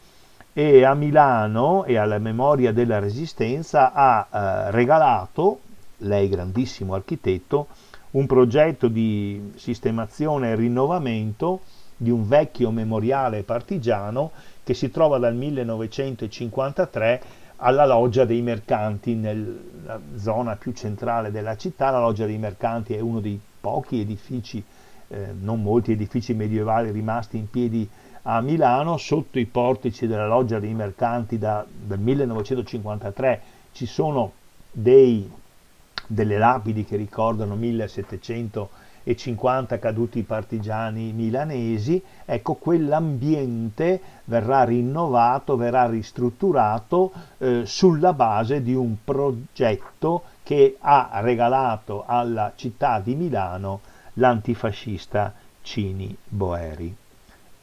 [0.52, 5.60] e a Milano e alla memoria della resistenza ha eh, regalato,
[5.98, 7.66] lei grandissimo architetto,
[8.12, 11.60] un progetto di sistemazione e rinnovamento
[11.96, 14.30] di un vecchio memoriale partigiano
[14.62, 17.22] che si trova dal 1953
[17.56, 21.90] alla loggia dei mercanti nella zona più centrale della città.
[21.90, 24.62] La loggia dei mercanti è uno dei pochi edifici,
[25.08, 27.88] eh, non molti edifici medievali rimasti in piedi
[28.22, 33.40] a Milano, sotto i portici della loggia dei mercanti da, dal 1953
[33.72, 34.32] ci sono
[34.70, 35.30] dei,
[36.06, 37.54] delle lapidi che ricordano
[39.06, 48.96] 1750 caduti partigiani milanesi, ecco quell'ambiente verrà rinnovato, verrà ristrutturato eh, sulla base di un
[49.04, 53.80] progetto che ha regalato alla città di Milano
[54.14, 55.32] l'antifascista
[55.62, 56.94] Cini Boeri.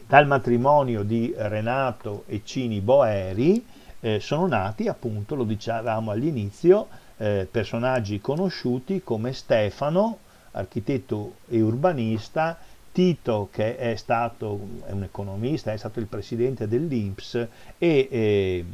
[0.08, 3.66] Dal matrimonio di Renato e Cini Boeri
[4.00, 6.88] eh, sono nati, appunto, lo dicevamo all'inizio,
[7.18, 10.18] eh, personaggi conosciuti come Stefano,
[10.54, 12.58] architetto e urbanista,
[12.92, 17.48] Tito che è stato è un economista, è stato il presidente dell'Inps e,
[17.80, 18.66] e,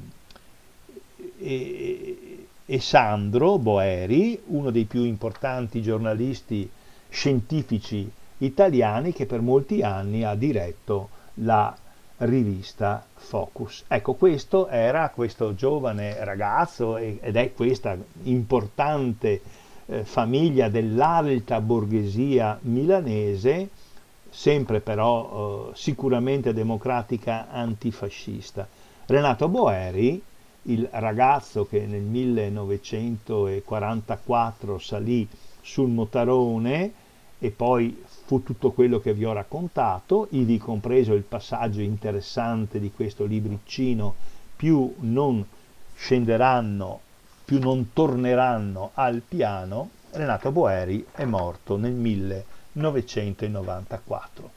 [1.40, 6.70] e, e Sandro Boeri, uno dei più importanti giornalisti
[7.10, 11.76] scientifici italiani che per molti anni ha diretto la
[12.18, 13.86] rivista Focus.
[13.88, 19.42] Ecco, questo era questo giovane ragazzo ed è questa importante
[19.90, 23.70] eh, famiglia dell'alta borghesia milanese,
[24.30, 28.68] sempre però eh, sicuramente democratica antifascista.
[29.08, 30.22] Renato Boeri,
[30.64, 35.26] il ragazzo che nel 1944 salì
[35.62, 36.92] sul Motarone
[37.40, 42.92] e poi fu tutto quello che vi ho raccontato, ivi compreso il passaggio interessante di
[42.92, 44.14] questo libriccino,
[44.56, 45.44] più non
[45.96, 47.00] scenderanno,
[47.50, 54.52] più non torneranno al piano, Renato Boeri è morto nel 1994.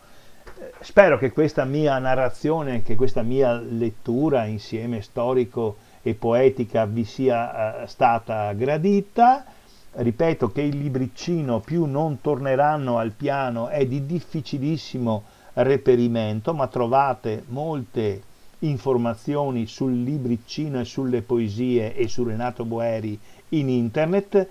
[0.44, 7.04] Eh, spero che questa mia narrazione, che questa mia lettura insieme storico e poetica vi
[7.04, 9.46] sia eh, stata gradita
[9.92, 15.22] ripeto che il libriccino più non torneranno al piano è di difficilissimo
[15.54, 18.22] reperimento, ma trovate molte
[18.62, 23.18] informazioni sul libriccino e sulle poesie e su Renato Boeri
[23.50, 24.46] in internet.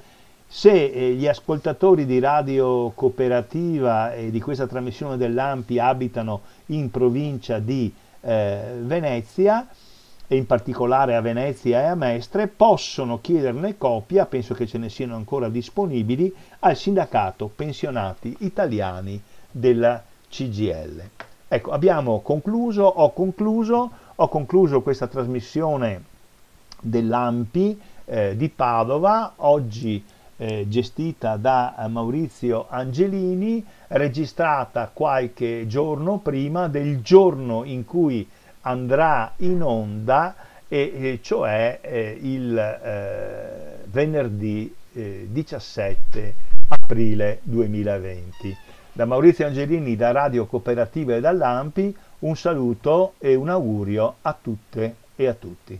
[0.47, 7.59] Se eh, gli ascoltatori di Radio Cooperativa e di questa trasmissione dell'Ampi abitano in provincia
[7.59, 7.91] di
[8.21, 9.67] eh, Venezia,
[10.27, 14.87] e in particolare a Venezia e a Mestre, possono chiederne copia, penso che ce ne
[14.87, 21.30] siano ancora disponibili, al sindacato pensionati italiani della CGL.
[21.53, 26.01] Ecco, abbiamo concluso, ho concluso, ho concluso questa trasmissione
[26.79, 30.01] dell'AMPI eh, di Padova, oggi
[30.37, 38.25] eh, gestita da Maurizio Angelini, registrata qualche giorno prima del giorno in cui
[38.61, 40.33] andrà in onda,
[40.69, 46.33] e, e cioè eh, il eh, venerdì 17 eh,
[46.69, 48.70] aprile 2020.
[48.93, 54.95] Da Maurizio Angelini, da Radio Cooperativa e dall'Ampi, un saluto e un augurio a tutte
[55.15, 55.79] e a tutti.